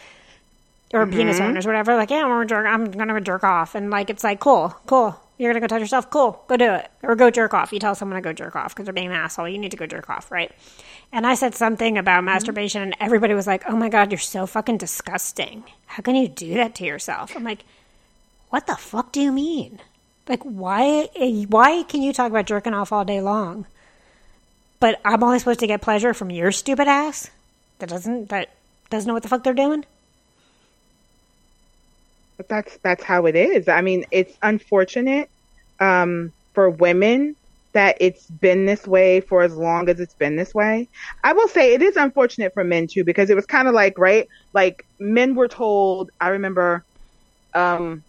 [0.93, 1.17] Or mm-hmm.
[1.17, 1.95] penis owners, or whatever.
[1.95, 2.65] Like, yeah, I'm gonna jerk.
[2.65, 5.19] I'm gonna jerk off, and like it's like cool, cool.
[5.37, 6.43] You're gonna go touch yourself, cool.
[6.47, 7.71] Go do it, or go jerk off.
[7.71, 9.49] You tell someone to go jerk off because they're being an asshole.
[9.49, 10.51] You need to go jerk off, right?
[11.11, 12.25] And I said something about mm-hmm.
[12.25, 15.65] masturbation, and everybody was like, "Oh my god, you're so fucking disgusting.
[15.87, 17.65] How can you do that to yourself?" I'm like,
[18.49, 19.79] "What the fuck do you mean?
[20.27, 21.09] Like, why?
[21.49, 23.65] Why can you talk about jerking off all day long,
[24.79, 27.29] but I'm only supposed to get pleasure from your stupid ass
[27.79, 28.49] that doesn't that
[28.89, 29.85] doesn't know what the fuck they're doing?"
[32.37, 33.67] But that's that's how it is.
[33.67, 35.29] I mean, it's unfortunate
[35.79, 37.35] um, for women
[37.73, 40.89] that it's been this way for as long as it's been this way.
[41.23, 43.93] I will say it is unfortunate for men too because it was kind of like
[43.97, 46.09] right, like men were told.
[46.19, 46.85] I remember
[47.53, 48.03] um,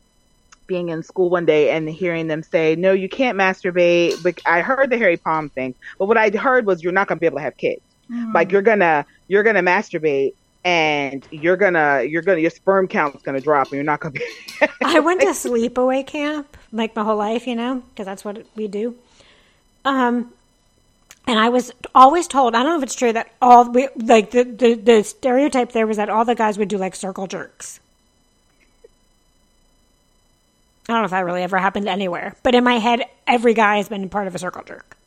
[0.66, 4.60] being in school one day and hearing them say, "No, you can't masturbate." But I
[4.62, 7.38] heard the hairy palm thing, but what I heard was you're not gonna be able
[7.38, 7.82] to have kids.
[8.34, 10.32] Like you're gonna you're gonna masturbate
[10.68, 14.24] and you're gonna you're gonna your sperm count's gonna drop and you're not gonna be
[14.84, 18.68] I went to sleepaway camp like my whole life, you know, because that's what we
[18.68, 18.94] do.
[19.86, 20.30] Um,
[21.26, 24.30] and I was always told, I don't know if it's true that all we like
[24.32, 27.80] the, the the stereotype there was that all the guys would do like circle jerks.
[30.86, 33.78] I don't know if that really ever happened anywhere, but in my head, every guy
[33.78, 34.97] has been part of a circle jerk.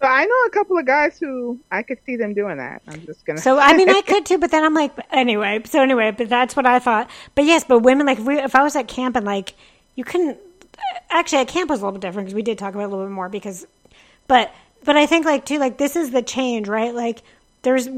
[0.00, 2.82] So I know a couple of guys who I could see them doing that.
[2.86, 3.40] I'm just gonna.
[3.40, 5.60] So I mean, I could too, but then I'm like, anyway.
[5.64, 7.10] So anyway, but that's what I thought.
[7.34, 9.54] But yes, but women like if, we, if I was at camp and like
[9.96, 10.38] you couldn't.
[11.10, 12.88] Actually, at camp was a little bit different because we did talk about it a
[12.90, 13.66] little bit more because,
[14.28, 16.94] but but I think like too like this is the change, right?
[16.94, 17.22] Like
[17.62, 17.88] there's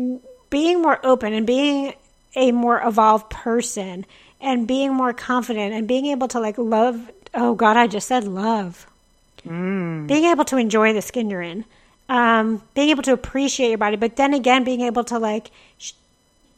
[0.48, 1.92] being more open and being
[2.34, 4.06] a more evolved person
[4.40, 7.10] and being more confident and being able to like love.
[7.34, 8.86] Oh God, I just said love.
[9.44, 10.06] Mm.
[10.06, 11.66] Being able to enjoy the skin you're in
[12.10, 15.92] um, being able to appreciate your body, but then again, being able to like sh-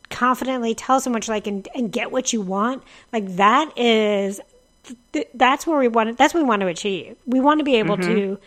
[0.09, 4.41] confidently tell someone what you like and, and get what you want, like that is
[5.13, 6.17] th- that's where we want.
[6.17, 7.17] That's what we want to achieve.
[7.27, 8.39] We want to be able to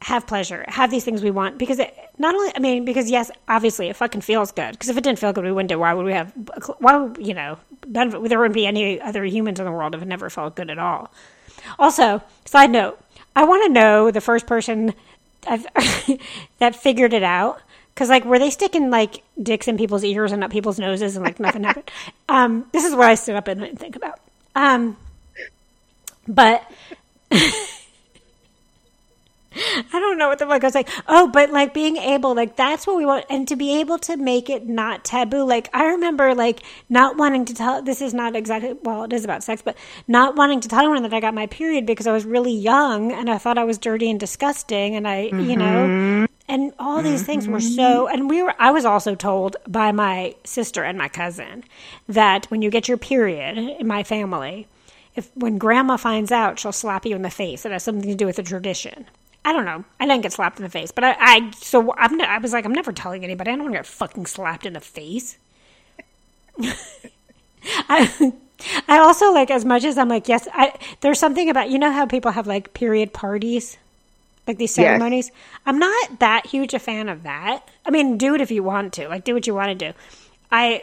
[0.00, 2.52] have pleasure, have these things we want because it not only.
[2.56, 4.72] I mean, because yes, obviously, it fucking feels good.
[4.72, 5.78] Because if it didn't feel good, we wouldn't do.
[5.78, 6.32] Why would we have?
[6.78, 7.58] Why would you know?
[7.86, 10.56] None of, there wouldn't be any other humans in the world if it never felt
[10.56, 11.12] good at all.
[11.78, 12.98] Also, side note,
[13.34, 14.94] I want to know the first person
[15.46, 15.66] I've,
[16.58, 17.60] that figured it out.
[17.94, 21.24] Because, like, were they sticking, like, dicks in people's ears and up people's noses and,
[21.24, 21.90] like, nothing happened?
[22.28, 24.18] Um, this is what I stood up and think about.
[24.56, 24.96] Um,
[26.26, 26.68] but
[29.92, 30.88] I don't know what the fuck I was like.
[31.08, 34.16] Oh, but like being able, like that's what we want, and to be able to
[34.16, 35.44] make it not taboo.
[35.44, 37.82] Like I remember, like not wanting to tell.
[37.82, 41.02] This is not exactly well, it is about sex, but not wanting to tell anyone
[41.02, 43.78] that I got my period because I was really young and I thought I was
[43.78, 46.24] dirty and disgusting, and I, you know, mm-hmm.
[46.48, 47.74] and all these things were mm-hmm.
[47.74, 48.08] so.
[48.08, 48.54] And we were.
[48.58, 51.64] I was also told by my sister and my cousin
[52.08, 54.68] that when you get your period in my family
[55.16, 57.64] if when grandma finds out, she'll slap you in the face.
[57.64, 59.06] It has something to do with the tradition.
[59.46, 59.84] I don't know.
[60.00, 62.64] I didn't get slapped in the face, but I, I so I'm, I was like,
[62.66, 63.50] I'm never telling anybody.
[63.52, 65.38] I don't want to get fucking slapped in the face.
[67.88, 68.32] I,
[68.88, 71.92] I also like as much as I'm like, yes, I, there's something about you know
[71.92, 73.76] how people have like period parties,
[74.46, 74.86] like these Yes.
[74.86, 75.30] ceremonies.
[75.64, 77.68] I'm not that huge a fan of that.
[77.84, 79.08] I mean, do it if you want to.
[79.08, 79.96] Like, do what you want to do.
[80.50, 80.82] I,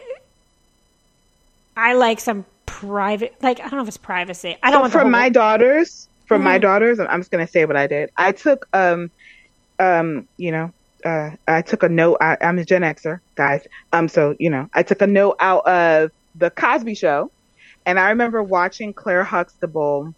[1.75, 3.35] I like some private.
[3.41, 4.57] Like, I don't know if it's privacy.
[4.63, 6.69] I don't want the for whole- my daughters, for my Mhm.
[6.69, 8.09] daughters, I'm just gonna say what I did.
[8.17, 9.09] I took um
[9.79, 10.71] um you know
[11.05, 12.17] uh I took a note.
[12.21, 13.61] I, I'm a Gen Xer, guys.
[13.93, 17.29] Um, so you know I took a note out of the Cosby Show,
[17.85, 20.11] and I remember watching Claire Huxtable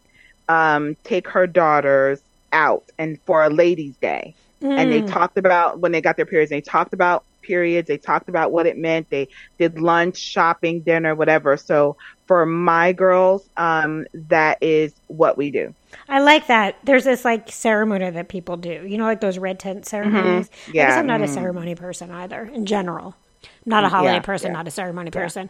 [0.50, 4.36] um take her daughters out and for a ladies' day
[4.76, 5.16] and they Mm.
[5.16, 6.52] talked about when they got their periods.
[6.52, 7.88] They talked about periods.
[7.88, 9.08] They talked about what it meant.
[9.12, 9.28] They
[9.60, 11.58] did lunch, shopping, dinner, whatever.
[11.58, 11.96] So
[12.28, 15.76] for my girls, um, that is what we do.
[16.10, 16.78] I like that.
[16.84, 18.86] There's this like ceremony that people do.
[18.88, 20.50] You know, like those red tent ceremonies.
[20.80, 21.28] I guess Yeah, I'm not a mhm.
[21.28, 22.44] ceremony person either.
[22.44, 24.52] In general, I'm not a holiday Yeah, person.
[24.52, 24.54] yeah.
[24.54, 25.50] Not a ceremony person.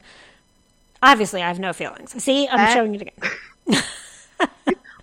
[1.02, 2.22] Obviously, I have no feelings.
[2.24, 3.32] See, I'm Uh, showing you it again.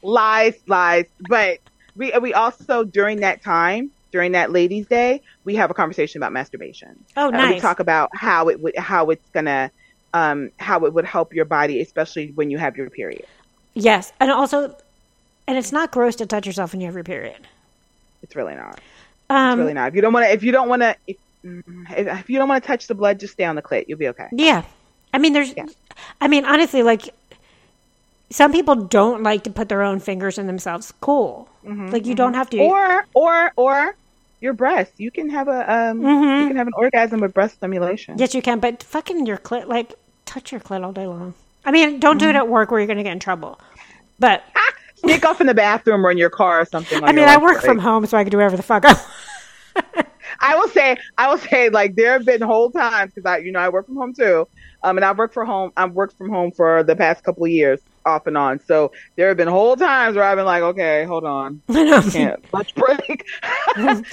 [0.02, 1.06] Lies, lies.
[1.20, 1.58] But
[1.94, 6.32] we we also during that time, during that ladies' day, we have a conversation about
[6.32, 7.06] masturbation.
[7.16, 9.70] Oh, Uh, we talk about how it would how it's gonna
[10.14, 13.26] um how it would help your body, especially when you have your period.
[13.74, 14.76] yes, and also,
[15.46, 17.46] and it's not gross to touch yourself when you have your period.
[18.22, 18.80] It's really not.
[19.30, 19.88] Um, It's really not.
[19.88, 21.16] If you don't want to, if you don't want to, if,
[21.90, 23.86] if, you don't want to touch the blood, just stay on the clit.
[23.88, 24.28] You'll be okay.
[24.32, 24.62] Yeah.
[25.14, 25.66] I mean, there's, Yeah.
[26.20, 27.12] I mean, honestly, like,
[28.30, 30.92] some people don't like to put their own fingers in themselves.
[31.00, 31.48] Cool.
[31.64, 32.56] like, you don't have to.
[32.56, 33.94] Mm-hmm, Or or or
[34.40, 34.92] your breast.
[34.98, 36.40] You can have a um Mhm.
[36.42, 38.18] you can have an orgasm with breast stimulation.
[38.18, 39.94] yes, you can, but fucking your clit, like,
[40.32, 41.34] touch your clit all day long.
[41.64, 42.26] I mean, don't Mm-hmm.
[42.26, 43.60] do it at work where you're going to get in trouble.
[44.18, 44.42] But,
[44.96, 47.02] Sneak off in the bathroom or in your car or something.
[47.02, 47.64] I mean, I work break.
[47.64, 50.06] from home, so I can do whatever the fuck I want.
[50.40, 53.50] I will say, I will say, like there have been whole times because I, you
[53.52, 54.46] know, I work from home too.
[54.84, 55.72] Um, and I've worked from home.
[55.76, 58.60] I've worked from home for the past couple of years, off and on.
[58.60, 62.52] So there have been whole times where I've been like, okay, hold on, I can't
[62.52, 63.24] lunch break,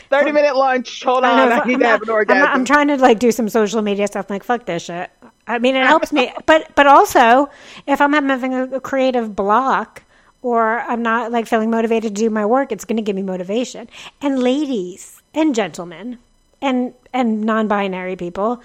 [0.09, 1.03] thirty minute lunch.
[1.03, 2.39] Hold I on, know, I need I'm to not- have an I'm, orgasm.
[2.39, 4.25] not- I'm trying to like do some social media stuff.
[4.29, 5.09] I'm like, fuck this shit.
[5.49, 7.49] I mean, it helps me, but but also
[7.87, 10.03] if I'm having a, a creative block
[10.43, 13.23] or I'm not like feeling motivated to do my work, it's going to give me
[13.23, 13.89] motivation.
[14.21, 16.19] And ladies and gentlemen
[16.61, 18.61] and and non-binary people,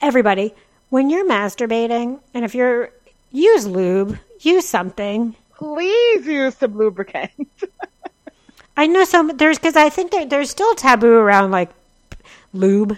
[0.00, 0.54] everybody,
[0.90, 2.92] when you're masturbating and if you're
[3.32, 5.34] use lube, use something.
[5.56, 7.32] Please use some lubricant.
[8.76, 11.70] I know some there's because I think there, there's still taboo around like
[12.52, 12.96] lube.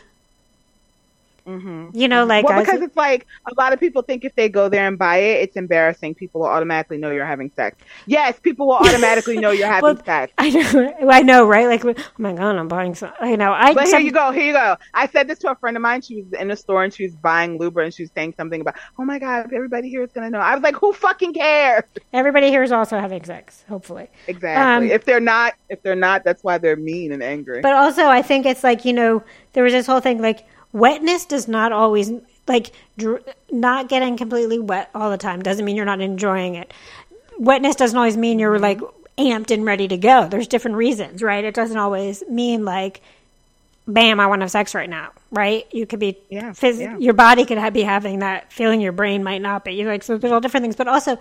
[1.93, 4.69] You know, like well, because it's like a lot of people think if they go
[4.69, 6.15] there and buy it, it's embarrassing.
[6.15, 7.77] People will automatically know you're having sex.
[8.07, 10.33] Yes, people will automatically know you're having Well, sex.
[10.39, 11.67] I know, I know, right?
[11.67, 13.13] Like, oh my god, I'm buying some.
[13.21, 13.53] I know.
[13.53, 14.77] I But here you go, here you go.
[14.95, 16.03] I said this to a friend of mine.
[16.03, 18.61] She was in a store and she was buying Luber and she was saying something
[18.61, 20.43] about, oh my God, everybody here is going to know.
[20.43, 21.85] I was like, who fucking cares?
[22.13, 24.09] Everybody here is also having sex, hopefully.
[24.27, 24.87] Exactly.
[24.87, 27.61] Um, if they're not, if they're not, that's why they're mean and angry.
[27.61, 31.25] But also, I think it's like you know, there was this whole thing like wetness
[31.27, 32.13] does not always
[32.47, 36.73] like dr- not getting completely wet all the time doesn't mean you're not enjoying it.
[37.39, 38.63] Wetness doesn't always mean you're mm-hmm.
[38.63, 38.81] like
[39.19, 40.29] amped and ready to go.
[40.29, 41.45] There's different reasons, right?
[41.45, 43.01] It doesn't always mean like.
[43.89, 44.21] Bam!
[44.21, 45.67] I want to have sex right now, right?
[45.73, 46.97] You could be, Yeah, phys- yeah.
[46.99, 48.81] your body could ha- be having that feeling.
[48.81, 49.73] Your brain might not be.
[49.73, 50.17] You know, like so.
[50.17, 51.19] There's all different things, but also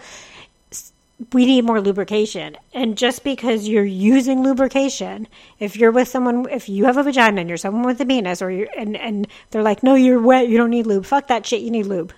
[1.34, 2.58] we need more lubrication.
[2.74, 5.28] And just because you're using lubrication,
[5.60, 8.42] if you're with someone, if you have a vagina and you're someone with a penis,
[8.42, 11.06] or you and and they're like, no, you're wet, you don't need lube.
[11.06, 11.62] Fuck that shit.
[11.62, 12.14] You need lube.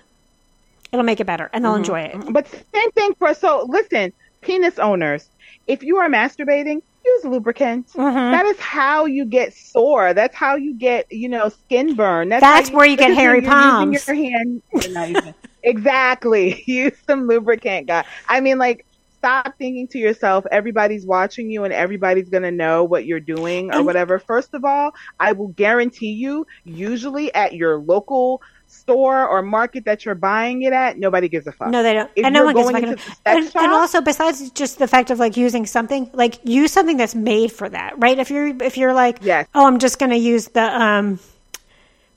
[0.92, 2.16] It'll make it better, and they'll enjoy it.
[2.30, 4.12] But same thing for, so listen,
[4.42, 5.30] penis owners,
[5.66, 7.88] if you are masturbating, use lubricant.
[7.94, 8.32] Mm-hmm.
[8.32, 10.12] That is how you get sore.
[10.12, 12.28] That's how you get, you know, skin burn.
[12.28, 14.06] That's, That's how where you get hairy palms.
[14.06, 14.62] Your hand.
[14.74, 16.62] You're not using- exactly.
[16.66, 18.04] Use some lubricant, guy.
[18.28, 18.84] I mean, like,
[19.22, 23.72] stop thinking to yourself, everybody's watching you and everybody's going to know what you're doing
[23.72, 24.18] or whatever.
[24.18, 30.04] First of all, I will guarantee you, usually at your local store or market that
[30.04, 31.68] you're buying it at, nobody gives a fuck.
[31.68, 32.10] No, they don't.
[32.16, 32.92] If and no one gives a going fucking.
[32.98, 36.10] into the sex And, shop- and also, besides just the fact of like using something,
[36.14, 38.18] like use something that's made for that, right?
[38.18, 39.46] If you're if you're like, Yes.
[39.54, 41.20] oh, I'm just gonna use the um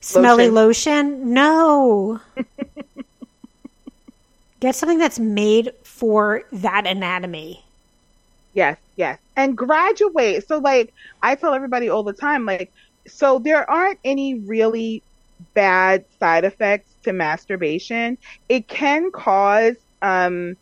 [0.00, 1.32] smelly lotion.
[1.34, 2.20] No,
[4.60, 7.64] get something that's made for that anatomy.
[8.52, 9.18] Yes, yes.
[9.36, 10.46] And graduate.
[10.46, 12.72] So like I tell everybody all the time, like
[13.06, 15.02] so there aren't any really
[15.54, 18.18] bad side effects to masturbation.
[18.48, 20.56] It can cause um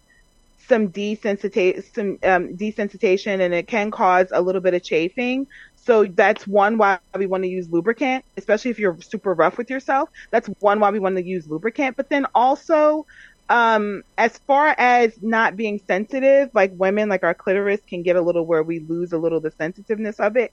[0.68, 5.46] some desensitize some um, desensitization and it can cause a little bit of chafing.
[5.76, 9.68] So that's one why we want to use lubricant, especially if you're super rough with
[9.68, 10.08] yourself.
[10.30, 11.96] That's one why we want to use lubricant.
[11.96, 13.04] But then also,
[13.48, 18.22] um, as far as not being sensitive, like women, like our clitoris can get a
[18.22, 20.52] little where we lose a little the sensitiveness of it.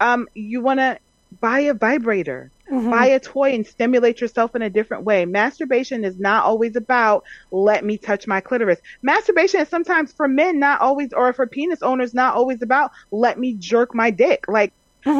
[0.00, 0.98] Um, you want to
[1.40, 2.52] buy a vibrator,
[2.88, 5.24] buy a toy and stimulate yourself in a different way.
[5.26, 8.80] Masturbation is not always about let me touch my clitoris.
[9.02, 13.38] Masturbation is sometimes for men not always, or for penis owners not always about let
[13.38, 14.44] me jerk my dick.
[14.48, 14.72] Like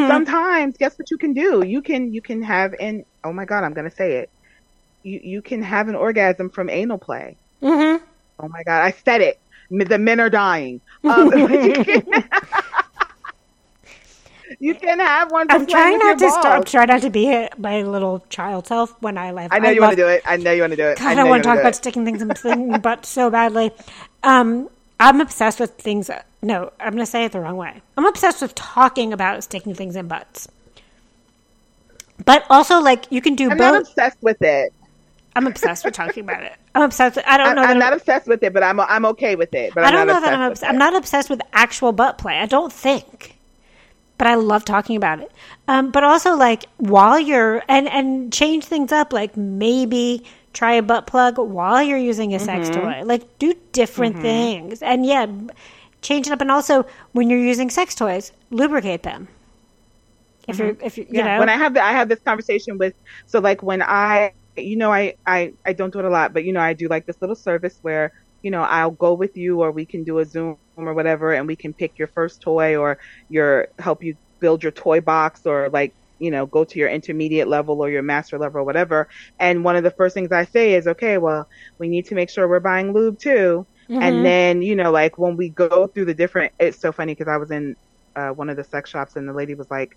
[0.06, 1.62] sometimes, guess what you can do?
[1.66, 4.30] You can you can have an oh my god, I'm gonna say it.
[5.02, 7.36] You you can have an orgasm from anal play.
[7.62, 8.04] Mm-hmm.
[8.40, 9.38] Oh my god, I said it.
[9.70, 10.80] The men are dying.
[11.04, 11.46] Um, you,
[11.84, 12.04] can,
[14.58, 15.46] you can have one.
[15.50, 16.42] I'm trying not to with your stop.
[16.42, 16.70] balls.
[16.70, 19.48] try not to be my little child self when I laugh.
[19.52, 20.22] I know you love, want to do it.
[20.26, 20.98] I know you want to do it.
[20.98, 21.76] God, I, you want to talk about it.
[21.76, 23.70] sticking things in the butt so badly.
[24.22, 26.10] Um, I'm obsessed with things.
[26.42, 27.80] No, I'm going to say it the wrong way.
[27.96, 30.48] I'm obsessed with talking about sticking things in butts.
[32.24, 33.88] But also, like, you can do I'm not both.
[33.88, 34.72] obsessed with it.
[35.40, 36.56] I'm obsessed with talking about it.
[36.74, 37.16] I'm obsessed.
[37.16, 37.66] With, I don't I'm, know.
[37.66, 39.74] that I'm not obsessed with it, but I'm I'm okay with it.
[39.74, 42.18] But I I'm don't not know that I'm obsessed I'm not obsessed with actual butt
[42.18, 42.38] play.
[42.38, 43.38] I don't think,
[44.18, 45.32] but I love talking about it.
[45.68, 50.82] Um, but also, like while you're and and change things up, like maybe try a
[50.82, 52.70] butt plug while you're using a sex Mm-hmm.
[52.70, 53.02] toy.
[53.04, 55.26] Like do different things, and yeah,
[56.02, 56.40] change it up.
[56.40, 59.28] And also, when you're using sex toys, lubricate them.
[60.48, 61.26] If you're if you you Mm-hmm.
[61.26, 62.94] yeah, know when I have the, I have this conversation with
[63.26, 66.44] so like when I you know I I I don't do it a lot, but
[66.44, 69.60] you know I do like this little service where you know I'll go with you
[69.60, 72.76] or we can do a Zoom or whatever and we can pick your first toy
[72.76, 76.88] or your help you build your toy box or like you know go to your
[76.88, 79.08] intermediate level or your master level or whatever.
[79.38, 81.46] And one of the first things I say is okay, well
[81.78, 83.66] we need to make sure we're buying lube too.
[84.00, 87.28] And then you know like when we go through the different, it's so funny because
[87.28, 87.76] I was in
[88.16, 89.90] uh, one of the sex shops and the lady was like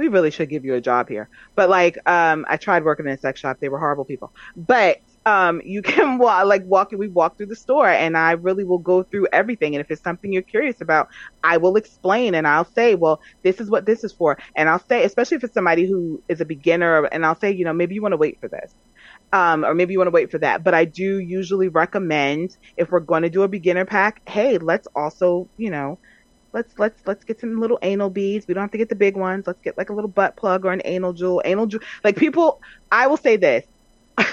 [0.00, 1.28] we really should give you a job here.
[1.54, 3.58] But like, um, I tried working in a sex shop.
[3.60, 4.32] They were horrible people.
[4.56, 6.90] But um, you can walk, like walk.
[6.92, 9.74] We walk through the store, and I really will go through everything.
[9.74, 11.10] And if it's something you're curious about,
[11.44, 14.38] I will explain, and I'll say, well, this is what this is for.
[14.56, 17.66] And I'll say, especially if it's somebody who is a beginner, and I'll say, you
[17.66, 18.74] know, maybe you want to wait for this.
[19.32, 20.64] Um, or maybe you want to wait for that.
[20.64, 24.88] But I do usually recommend if we're going to do a beginner pack, hey, let's
[24.96, 25.98] also, you know,
[26.52, 28.46] let's let's let's get some little anal beads.
[28.46, 29.46] We don't have to get the big ones.
[29.46, 31.42] Let's get like a little butt plug or an anal jewel.
[31.44, 31.82] Anal jewel.
[32.04, 32.60] Like people,
[32.90, 33.64] I will say this.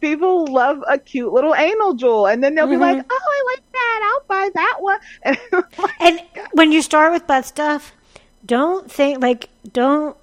[0.00, 3.08] people love a cute little anal jewel, and then they'll be like, mm-hmm.
[3.10, 4.00] "Oh, I like that.
[4.12, 4.98] I'll buy that one."
[6.00, 6.20] And And
[6.52, 7.92] when you start with butt stuff,
[8.44, 10.16] don't think like don't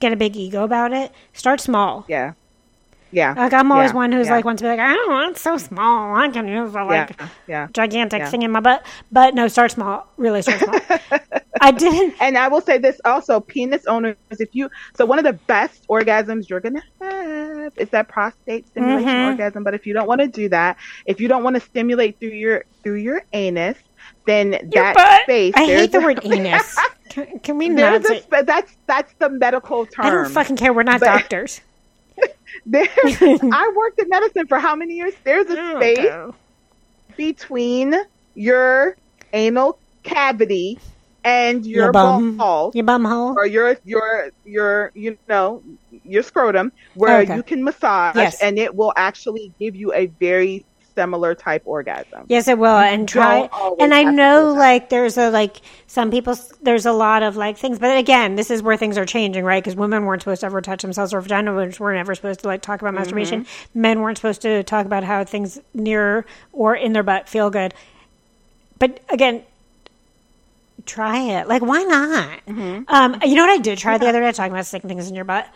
[0.00, 1.12] get a big ego about it.
[1.32, 2.04] Start small.
[2.08, 2.32] yeah,
[3.10, 3.34] yeah.
[3.36, 5.38] Like I'm always yeah, one who's yeah, like wants to be like, I don't want
[5.38, 6.14] so small.
[6.14, 8.84] I can use a like yeah, gigantic thing in my butt.
[9.12, 10.06] But no, start small.
[10.16, 10.80] Really start small.
[11.60, 12.14] I didn't.
[12.20, 15.86] And I will say this also, penis owners, if you, so one of the best
[15.88, 19.30] orgasms you're going to have is that prostate stimulation Mhm.
[19.30, 19.64] orgasm.
[19.64, 22.30] But if you don't want to do that, if you don't want to stimulate through
[22.30, 23.78] your, through your anus,
[24.26, 25.22] then Your that butt.
[25.22, 26.78] space, I hate the a- word anus.
[27.08, 30.04] Can, can we not a, that's, that's the medical term.
[30.06, 30.74] I don't fucking care.
[30.74, 31.62] We're not But- doctors.
[32.66, 32.86] There,
[33.52, 35.14] I worked in medicine for how many years?
[35.24, 36.36] There's a Oh, space Okay.
[37.16, 37.94] between
[38.34, 38.96] your
[39.32, 40.78] anal cavity
[41.24, 42.38] and your, Your bum.
[42.38, 42.74] balls.
[42.74, 43.34] Your bum hole.
[43.36, 47.34] or your your your you know your scrotum where Okay.
[47.34, 48.40] you can massage Yes.
[48.40, 50.64] and it will actually give you a very
[50.96, 52.24] similar type orgasm.
[52.28, 52.78] Yes, it will.
[52.78, 53.48] And try.
[53.78, 56.36] And I know, like, there's a like some people.
[56.62, 59.62] There's a lot of like things, but again, this is where things are changing, right?
[59.62, 61.54] Because women weren't supposed to ever touch themselves or vagina.
[61.54, 63.44] Which were never supposed to like talk about masturbation.
[63.44, 63.80] Mm-hmm.
[63.80, 67.74] Men weren't supposed to talk about how things near or in their butt feel good.
[68.78, 69.42] But again,
[70.86, 71.48] try it.
[71.48, 72.46] Like, why not?
[72.46, 72.84] Mm-hmm.
[72.88, 74.32] Um, you know what I did try the other day?
[74.32, 75.48] Talking about sticking things in your butt.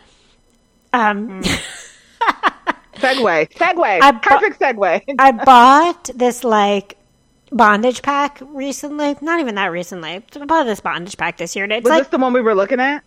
[0.92, 1.42] Um,
[2.96, 5.02] Segue, segue, I bu- perfect segue.
[5.18, 6.96] I bought this like
[7.52, 9.16] bondage pack recently.
[9.20, 10.22] Not even that recently.
[10.40, 11.64] I bought this bondage pack this year.
[11.64, 13.02] and It's Was like this the one we were looking at?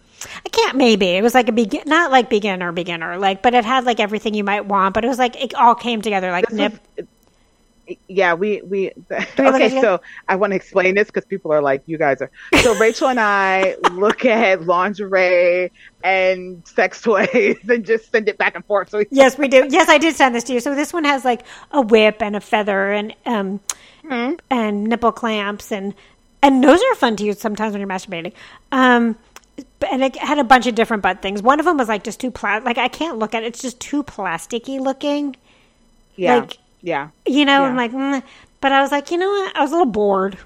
[0.45, 1.07] I can't maybe.
[1.07, 4.33] It was like a begin not like beginner beginner like but it had like everything
[4.33, 6.79] you might want, but it was like it all came together like This nip.
[6.97, 7.07] was-
[8.07, 8.91] yeah, we we.
[9.11, 12.31] okay, so I want to explain this because people are like, "You guys are."
[12.61, 15.71] So Rachel and I look at lingerie
[16.03, 18.89] and sex toys and just send it back and forth.
[18.89, 19.67] So we Yes, we do.
[19.69, 20.59] Yes, I did send this to you.
[20.59, 23.59] So this one has like a whip and a feather and um
[24.05, 24.33] Mm-hmm.
[24.51, 25.93] and nipple clamps and
[26.41, 28.33] and those are fun to use sometimes when you're masturbating.
[28.71, 29.17] Um
[29.89, 31.41] and it had a bunch of different butt things.
[31.41, 33.47] One of them was like just too pla- like I can't look at it.
[33.47, 35.35] It's just too plasticky looking.
[36.15, 37.09] yeah, Like, yeah.
[37.25, 37.69] You know, Yeah.
[37.69, 38.21] I'm like, mm.
[38.61, 39.55] But I was like, you know what?
[39.57, 40.37] I was a little bored.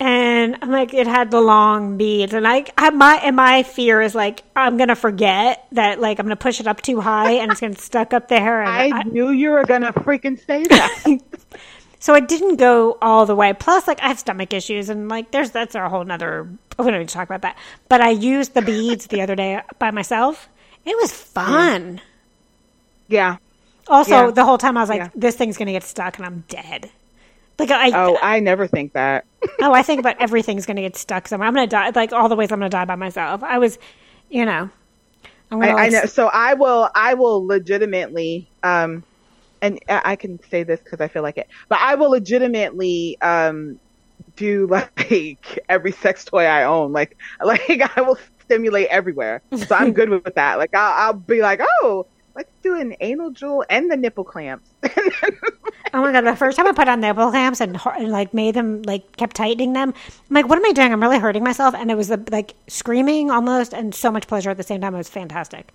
[0.00, 4.02] And I'm like, it had the long beads, and I, I my and my fear
[4.02, 7.52] is like I'm gonna forget that, like I'm gonna push it up too high, and
[7.52, 8.62] it's gonna stuck up there.
[8.62, 11.20] And I, I- knew you were gonna freaking say that.
[12.00, 13.52] so it didn't go all the way.
[13.52, 16.48] Plus, like I have stomach issues, and like there's that's a whole nother.
[16.80, 17.56] We don't need to talk about that.
[17.88, 20.48] But I used the beads the other day by myself.
[20.84, 22.00] It was fun.
[23.06, 23.36] yeah.
[23.88, 24.30] Also, Yeah.
[24.30, 25.08] the whole time I was like, Yeah.
[25.14, 26.90] this thing's gonna get stuck, and I'm dead.
[27.58, 29.26] Like I, Oh, I never think that.
[29.60, 31.48] Oh, I think about everything's gonna get stuck somewhere.
[31.48, 31.90] I'm gonna die.
[31.94, 33.42] Like all the ways I'm gonna die by myself.
[33.42, 33.78] I was,
[34.30, 34.70] you know,
[35.50, 35.78] I'm I, gonna.
[35.78, 36.04] I like, know.
[36.06, 36.90] So I will.
[36.94, 38.50] I will legitimately.
[38.62, 39.04] Um,
[39.62, 43.18] and I I can say this because I feel like it, but I will legitimately
[43.22, 43.80] um
[44.36, 46.92] do like every sex toy I own.
[46.92, 49.42] Like like I will stimulate everywhere.
[49.56, 50.58] So I'm good with that.
[50.58, 54.70] Like I'll, I'll be like, oh, let's do an anal jewel and the nipple clamps.
[55.94, 56.22] Oh my god!
[56.22, 59.36] The first time I put on nipple clamps and, and like made them like kept
[59.36, 59.92] tightening them,
[60.30, 60.90] I'm like, what am I doing?
[60.90, 64.56] I'm really hurting myself, and it was like screaming almost, and so much pleasure at
[64.56, 64.94] the same time.
[64.94, 65.70] It was fantastic.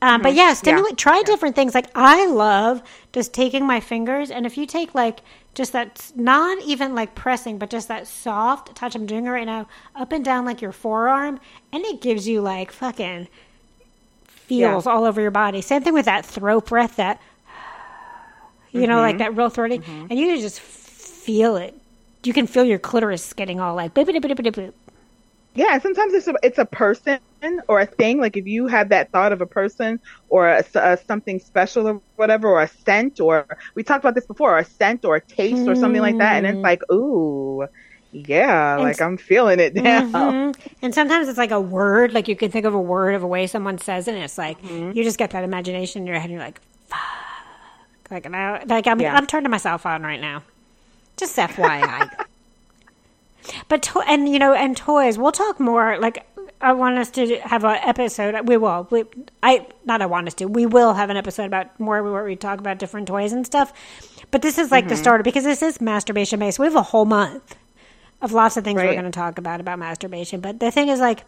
[0.00, 0.96] Um, But yeah, stimulate.
[0.96, 1.74] Try different things.
[1.74, 2.82] Like I love
[3.12, 5.20] just taking my fingers, and if you take like
[5.54, 9.46] just that, not even like pressing, but just that soft touch I'm doing it right
[9.46, 11.40] now, up and down like your forearm,
[11.72, 13.28] and it gives you like fucking
[14.48, 15.60] feels all over your body.
[15.60, 16.96] Same thing with that throat breath.
[16.96, 17.20] That
[18.72, 19.18] you know, like mm-hmm.
[19.18, 20.06] that real throaty, mm-hmm.
[20.10, 21.74] and you can just feel it.
[22.24, 23.94] You can feel your clitoris getting all like.
[23.94, 24.72] Boop, boop, boop, boop, boop.
[25.54, 27.18] Yeah, sometimes it's a, it's a person
[27.68, 28.20] or a thing.
[28.20, 32.00] Like if you have that thought of a person or a, a- something special or
[32.16, 35.66] whatever, or a scent, or we talked about this before, a scent or a taste
[35.66, 36.62] or something like that, and it's mm.
[36.62, 37.66] like, ooh,
[38.12, 40.02] yeah, like I'm feeling it now.
[40.02, 40.56] Mhm.
[40.82, 43.26] And sometimes it's like a word, like you can think of a word of a
[43.26, 46.24] way someone says it, and it's like you just get that imagination in your head,
[46.30, 46.98] and you're like, fuck.
[48.10, 49.14] Like, and I, like I'm, Yeah.
[49.14, 50.42] I'm turning myself on right now.
[51.18, 52.08] Just FYI.
[53.68, 55.98] but, to- and, you know, and toys, we'll talk more.
[55.98, 56.26] Like,
[56.60, 58.48] I want us to have an episode.
[58.48, 58.88] We will.
[58.90, 59.04] We,
[59.42, 60.46] I, not I want us to.
[60.46, 63.72] We will have an episode about more where we talk about different toys and stuff.
[64.30, 66.58] But this is like the starter because this is masturbation based.
[66.58, 67.56] We have a whole month
[68.20, 70.40] of lots of things we're going to talk about about masturbation.
[70.40, 71.24] But the thing is, like,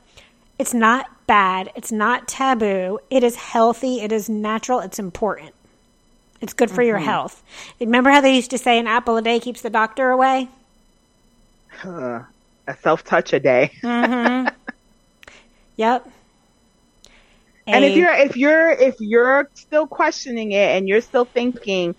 [0.59, 1.70] it's not bad.
[1.74, 2.99] It's not taboo.
[3.11, 4.01] It is healthy.
[4.01, 4.80] It is natural.
[4.80, 5.55] It's important.
[6.41, 7.07] It's good for your mm-hmm.
[7.07, 7.43] health.
[7.80, 10.49] Remember how they used to say an apple a day keeps the doctor away?
[11.84, 12.26] A
[12.80, 13.72] self touch a day.
[13.82, 14.55] Mm-hmm.
[15.76, 16.07] Yep.
[17.66, 21.95] And if you're if you're if you're still questioning it and you're still thinking,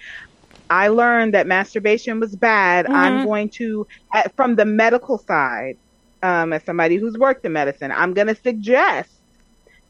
[0.71, 2.87] I learned that masturbation was bad.
[2.87, 5.77] I'm going to, at, from the medical side,
[6.23, 9.11] um, as somebody who's worked in medicine, I'm going to suggest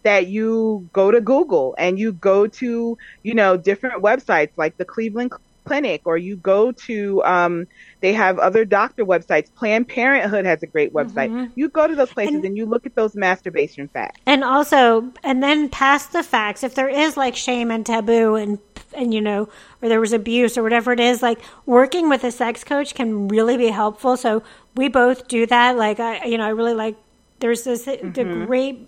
[0.04, 4.86] that you go to Google and you go to you know different websites like the
[4.86, 5.32] Cleveland
[5.64, 7.68] Clinic or you go to um,
[8.00, 9.54] they have other doctor websites.
[9.54, 11.52] Planned Parenthood has a great website.
[11.56, 14.20] You go to those places and, you look at those masturbation facts.
[14.26, 18.60] And also, and then past the facts, if there is like shame and taboo and,
[18.94, 19.48] and, you know,
[19.82, 23.28] or there was abuse or whatever it is, like working with a sex coach can
[23.28, 24.18] really be helpful.
[24.18, 24.44] So
[24.76, 25.78] we both do that.
[25.78, 26.96] Like, I, you know, I really like,
[27.40, 28.88] there's this, the great,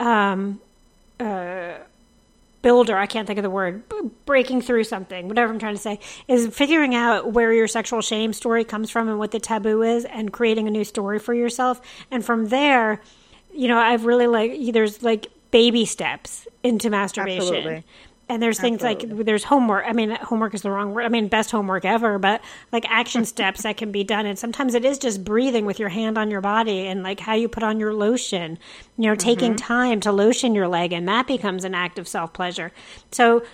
[0.00, 0.60] um,
[1.18, 1.74] uh,
[2.64, 3.82] builder, I can't think of the word,
[4.24, 8.32] breaking through something, whatever I'm trying to say, is figuring out where your sexual shame
[8.32, 11.80] story comes from and what the taboo is and creating a new story for yourself.
[12.10, 13.02] And from there,
[13.52, 17.42] you know, I've really like, there's like baby steps into masturbation.
[17.42, 17.84] Absolutely.
[18.26, 19.84] And there's things like there's homework.
[19.86, 21.04] I mean, homework is the wrong word.
[21.04, 24.24] I mean, best homework ever, but like action steps that can be done.
[24.24, 27.34] And sometimes it is just breathing with your hand on your body and like how
[27.34, 28.58] you put on your lotion,
[28.96, 30.92] you know, taking time to lotion your leg.
[30.92, 32.72] And that becomes an act of self pleasure.
[33.12, 33.44] So,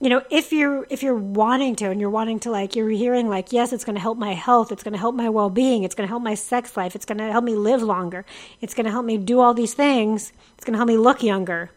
[0.00, 3.28] you know, if you're, if you're wanting to and you're wanting to like, you're hearing
[3.28, 4.70] like, yes, it's going to help my health.
[4.70, 5.82] It's going to help my well being.
[5.82, 6.94] It's going to help my sex life.
[6.94, 8.24] It's going to help me live longer.
[8.60, 10.32] It's going to help me do all these things.
[10.54, 11.72] It's going to help me look younger.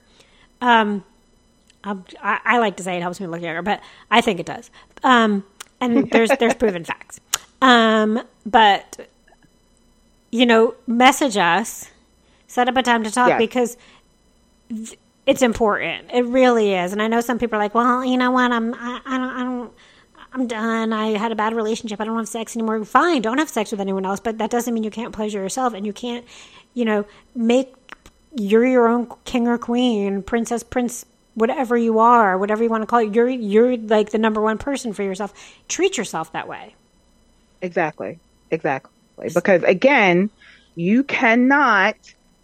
[0.61, 1.03] Um,
[1.83, 4.71] I, I like to say it helps me look younger, but I think it does.
[5.03, 5.43] Um,
[5.81, 7.19] and there's there's proven facts.
[7.61, 9.07] Um, but
[10.31, 11.89] you know, message us,
[12.47, 13.37] set up a time to talk Yes.
[13.39, 13.77] because
[14.69, 16.09] th- it's important.
[16.13, 16.91] It really is.
[16.91, 18.51] And I know some people are like, well, you know what?
[18.51, 19.73] I'm I, I don't I don't.
[20.35, 20.93] I'm done.
[20.93, 22.01] I had a bad relationship.
[22.01, 22.83] I don't have sex anymore.
[22.85, 25.75] Fine, don't have sex with anyone else, but that doesn't mean you can't pleasure yourself
[25.75, 26.25] and you can't,
[26.73, 27.05] you know,
[27.35, 27.71] make
[28.35, 31.05] you're your own king or queen, princess, prince,
[31.35, 33.13] whatever you are, whatever you want to call it.
[33.13, 35.33] You're you're like the number one person for yourself.
[35.67, 36.75] Treat yourself that way.
[37.61, 38.19] Exactly.
[38.51, 38.91] Exactly.
[39.33, 40.29] Because again,
[40.75, 41.95] you cannot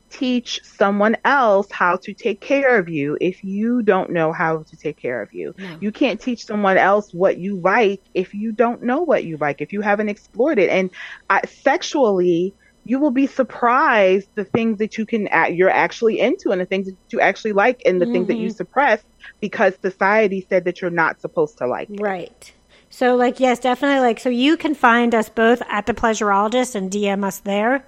[0.10, 4.76] teach someone else how to take care of you if you don't know how to
[4.76, 5.54] take care of you.
[5.58, 5.78] No.
[5.80, 9.62] You can't teach someone else what you like if you don't know what you like,
[9.62, 10.70] if you haven't explored it.
[10.70, 10.90] And
[11.30, 12.54] uh, sexually,
[12.86, 16.66] you will be surprised the things that you can act, you're actually into and the
[16.66, 19.04] things that you actually like and the things that you suppress
[19.40, 21.90] because society said that you're not supposed to like.
[21.90, 22.00] it.
[22.02, 22.52] Right.
[22.90, 24.00] So, like, yes, definitely.
[24.00, 27.86] Like, so you can find us both at the Pleasureologist and DM us there.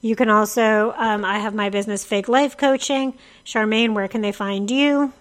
[0.00, 3.14] You can also, um, I have my business, Fake Life Coaching.
[3.44, 5.12] Charmaine, where can they find you?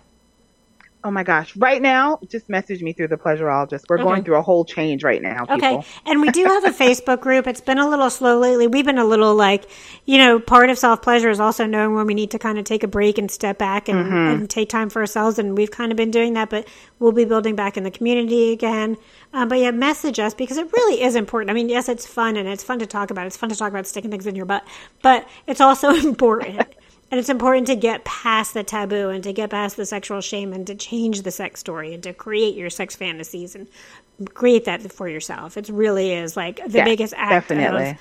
[1.03, 1.55] Oh my gosh.
[1.55, 3.83] Right now, just message me through the pleasureologist.
[3.87, 5.55] We're going through a whole change right now, people.
[5.55, 5.87] Okay.
[6.05, 7.45] And we do have a Facebook group.
[7.45, 8.65] It's been a little slow lately.
[8.65, 9.69] We've been a little like,
[10.05, 12.65] you know, part of self pleasure is also knowing when we need to kind of
[12.65, 15.37] take a break and step back and, and take time for ourselves.
[15.37, 16.67] And we've kind of been doing that, but
[16.99, 18.97] we'll be building back in the community again.
[19.33, 21.51] Um, but yeah, message us because it really is important.
[21.51, 23.27] I mean, yes, it's fun and it's fun to talk about.
[23.27, 24.67] It's fun to talk about sticking things in your butt,
[25.03, 26.67] but it's also important.
[27.09, 30.51] And it's important to get past the taboo and to get past the sexual shame
[30.51, 33.67] and to change the sex story and to create your sex fantasies and
[34.33, 35.57] create that for yourself.
[35.57, 37.91] It really is like the Yeah, biggest act definitely.
[37.91, 37.97] of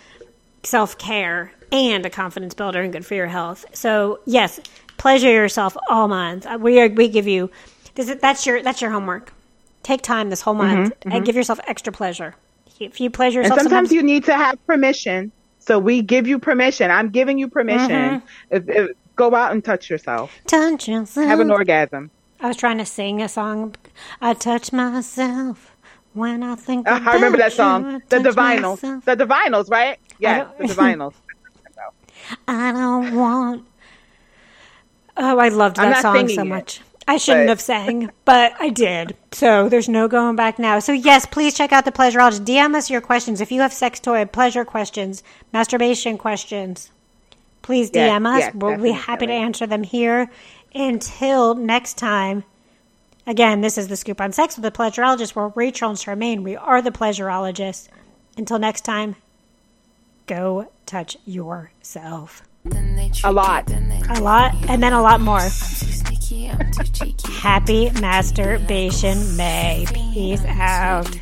[0.64, 3.64] self care and a confidence builder and good for your health.
[3.72, 4.61] So yes,
[4.96, 6.46] pleasure yourself all month.
[6.46, 7.50] Uh, We are, we give you
[7.94, 8.12] this.
[8.20, 9.32] That's your that's your homework.
[9.82, 12.34] Take time this whole month and give yourself extra pleasure.
[12.80, 15.32] If you pleasure Mm-hmm, And yourself, sometimes you need to have permission.
[15.66, 16.90] So we give you permission.
[16.90, 17.90] I'm giving you permission.
[17.90, 18.26] Mm-hmm.
[18.50, 20.32] If, if, go out and touch yourself.
[20.46, 21.26] touch yourself.
[21.26, 22.10] Have an orgasm.
[22.40, 23.74] I was trying to sing a song.
[24.20, 25.76] I touch myself
[26.12, 26.88] when I think.
[26.88, 28.02] Uh, I remember that song.
[28.08, 28.82] The Divinyls.
[28.82, 29.04] myself.
[29.04, 29.98] The Divinyls, right?
[30.20, 31.14] Yeah, the Divinyls.
[32.48, 33.66] I don't want.
[35.16, 36.80] Oh, I loved that song so it, much.
[37.09, 39.16] I shouldn't but- have sang, but I did.
[39.32, 40.78] So there's no going back now.
[40.80, 42.44] So yes, please check out the Pleasureologist.
[42.44, 46.90] DM us your questions if you have sex toy pleasure questions, masturbation questions.
[47.62, 48.40] Please Yes, DM us.
[48.40, 50.30] yes, we'll be happy to answer them here.
[50.74, 52.44] Until next time.
[53.28, 55.34] Again, this is the scoop on sex with the Pleasureologist.
[55.34, 56.42] We're Rachel and Charmaine.
[56.44, 57.88] We are the Pleasureologists.
[58.36, 59.16] Until next time,
[60.26, 62.42] go touch yourself.
[62.64, 63.62] Then they trick A lot.
[63.62, 65.40] it, then they A lot, and then a lot more.
[66.27, 67.33] Sneaky, I'm too cheeky.
[67.35, 69.87] Happy masturbation May.
[69.93, 71.20] Peace out.